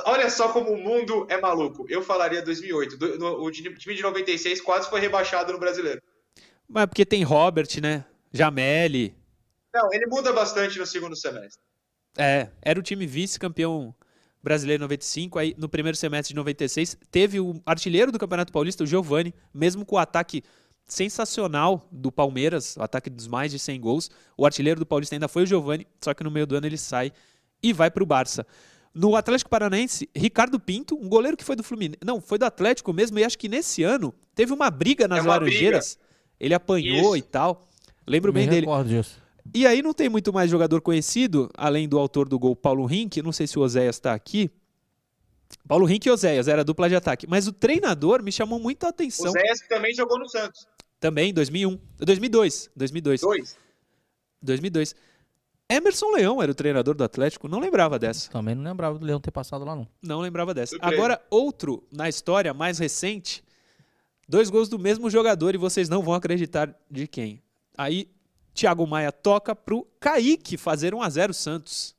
[0.07, 1.85] Olha só como o mundo é maluco.
[1.89, 2.99] Eu falaria 2008.
[3.23, 6.01] O time de 96 quase foi rebaixado no brasileiro.
[6.67, 8.05] Mas porque tem Robert, né?
[8.33, 9.15] Jameli.
[9.75, 11.61] Não, ele muda bastante no segundo semestre.
[12.17, 13.95] É, era o time vice-campeão
[14.43, 18.87] brasileiro 95, aí no primeiro semestre de 96 teve o artilheiro do Campeonato Paulista, o
[18.87, 20.43] Giovani, mesmo com o ataque
[20.85, 25.29] sensacional do Palmeiras, o ataque dos mais de 100 gols, o artilheiro do Paulista ainda
[25.29, 27.13] foi o Giovani, só que no meio do ano ele sai
[27.63, 28.45] e vai para o Barça.
[28.95, 31.99] No Atlético Paranaense, Ricardo Pinto, um goleiro que foi do Fluminense.
[32.05, 35.23] Não, foi do Atlético mesmo, e acho que nesse ano teve uma briga nas é
[35.23, 35.95] uma Laranjeiras.
[35.95, 36.13] Briga.
[36.39, 37.17] Ele apanhou Isso.
[37.17, 37.69] e tal.
[38.07, 38.67] Lembro Me bem dele.
[38.85, 39.23] Disso.
[39.55, 43.23] E aí não tem muito mais jogador conhecido, além do autor do gol, Paulo Rink.
[43.23, 44.51] Não sei se o Oséias está aqui.
[45.67, 47.27] Paulo Rink e Oséias, era dupla de ataque.
[47.27, 49.31] Mas o treinador me chamou muito a atenção.
[49.31, 50.67] Oséias que também jogou no Santos.
[51.01, 51.79] Também, 2001.
[51.99, 52.71] 2002.
[52.77, 53.21] 2002.
[53.21, 53.57] Dois.
[54.41, 54.95] 2002.
[55.73, 58.31] Emerson Leão era o treinador do Atlético, não lembrava dessa.
[58.31, 59.87] Também não lembrava do Leão ter passado lá, não.
[60.03, 60.77] Não lembrava dessa.
[60.81, 63.43] Agora, outro na história mais recente,
[64.29, 67.43] dois gols do mesmo jogador e vocês não vão acreditar de quem.
[67.77, 68.09] Aí,
[68.55, 71.97] Thiago Maia toca pro Kaique fazer 1 a 0 Santos.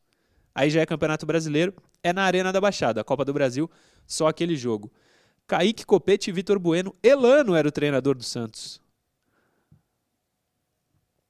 [0.53, 3.69] Aí já é Campeonato Brasileiro, é na Arena da Baixada, a Copa do Brasil,
[4.05, 4.91] só aquele jogo.
[5.47, 6.95] Kaique Copete e Vitor Bueno.
[7.01, 8.81] Elano era o treinador do Santos.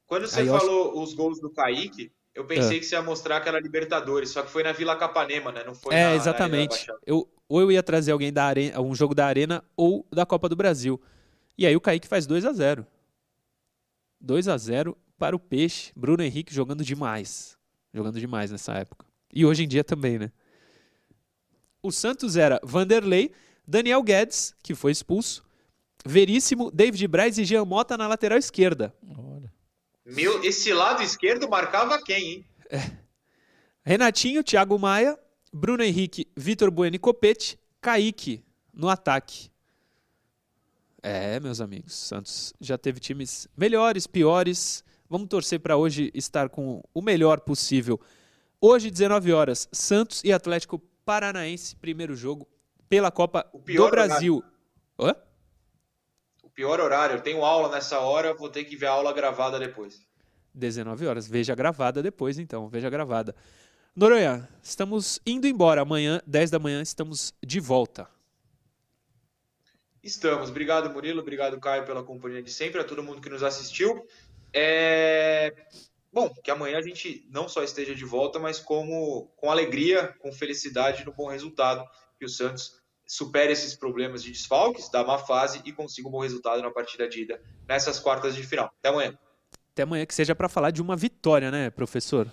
[0.05, 2.79] Quando você Aí, falou os gols do Kaique, eu pensei é.
[2.79, 5.63] que você ia mostrar aquela Libertadores, só que foi na Vila Capanema, né?
[5.63, 6.87] Não foi É, na, exatamente.
[6.87, 10.25] Na eu, ou eu ia trazer alguém da arena, um jogo da Arena ou da
[10.25, 10.99] Copa do Brasil.
[11.55, 12.85] E aí o Kaique faz 2 a 0
[14.19, 15.91] 2 a 0 para o Peixe.
[15.95, 17.57] Bruno Henrique jogando demais.
[17.93, 19.05] Jogando demais nessa época.
[19.31, 20.31] E hoje em dia também, né?
[21.83, 23.31] O Santos era Vanderlei,
[23.67, 25.43] Daniel Guedes, que foi expulso,
[26.05, 28.93] Veríssimo, David Braz e Jean Mota na lateral esquerda.
[29.07, 29.32] Olha.
[30.05, 32.45] Meu, esse lado esquerdo marcava quem, hein?
[32.69, 32.91] É.
[33.85, 35.17] Renatinho, Thiago Maia,
[35.51, 38.43] Bruno Henrique, Vitor Bueno e Copete, Kaique
[38.73, 39.49] no ataque.
[41.01, 44.83] É, meus amigos, Santos já teve times melhores, piores.
[45.09, 47.99] Vamos torcer para hoje estar com o melhor possível.
[48.59, 52.47] Hoje, 19 horas, Santos e Atlético Paranaense, primeiro jogo
[52.87, 54.41] pela Copa do Brasil.
[54.97, 55.13] Hã?
[56.53, 57.17] Pior horário.
[57.17, 60.05] Eu tenho aula nessa hora, vou ter que ver a aula gravada depois.
[60.53, 61.27] 19 horas.
[61.27, 62.69] Veja gravada depois, então.
[62.69, 63.35] Veja gravada.
[63.95, 65.81] Noronha, estamos indo embora.
[65.81, 68.07] Amanhã, 10 da manhã, estamos de volta.
[70.03, 70.49] Estamos.
[70.49, 71.21] Obrigado, Murilo.
[71.21, 72.81] Obrigado, Caio, pela companhia de sempre.
[72.81, 74.05] A todo mundo que nos assistiu.
[74.53, 75.53] É...
[76.11, 80.31] Bom, que amanhã a gente não só esteja de volta, mas como com alegria, com
[80.31, 81.83] felicidade no bom resultado
[82.19, 82.82] que o Santos
[83.13, 87.07] supere esses problemas de desfalques da má fase e consiga um bom resultado na partida
[87.07, 87.39] de ida
[87.69, 88.73] nessas quartas de final.
[88.79, 89.17] Até amanhã.
[89.71, 92.27] Até amanhã que seja para falar de uma vitória, né, professor?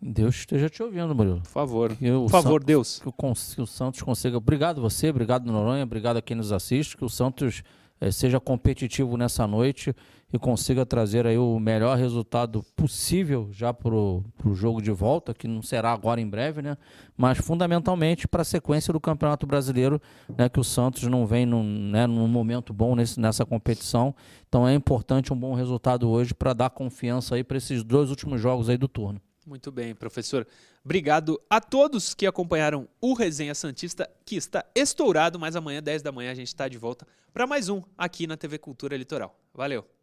[0.00, 1.40] Deus esteja te ouvindo, Murilo.
[1.40, 1.96] Por favor.
[1.96, 2.98] Por favor, Santos, Deus.
[3.00, 4.36] Que o, que o, Santos consiga.
[4.36, 6.94] Obrigado você, obrigado Noronha, obrigado a quem nos assiste.
[6.94, 7.62] Que o Santos
[8.10, 9.94] seja competitivo nessa noite
[10.32, 14.24] e consiga trazer aí o melhor resultado possível já para o
[14.54, 16.76] jogo de volta, que não será agora em breve, né?
[17.16, 20.00] Mas fundamentalmente para a sequência do Campeonato Brasileiro,
[20.38, 20.48] né?
[20.48, 24.14] Que o Santos não vem num, né, num momento bom nesse, nessa competição.
[24.48, 28.40] Então é importante um bom resultado hoje para dar confiança aí para esses dois últimos
[28.40, 29.20] jogos aí do turno.
[29.50, 30.46] Muito bem, professor.
[30.84, 36.12] Obrigado a todos que acompanharam o Resenha Santista, que está estourado, mas amanhã, 10 da
[36.12, 39.36] manhã, a gente está de volta para mais um aqui na TV Cultura Litoral.
[39.52, 39.99] Valeu!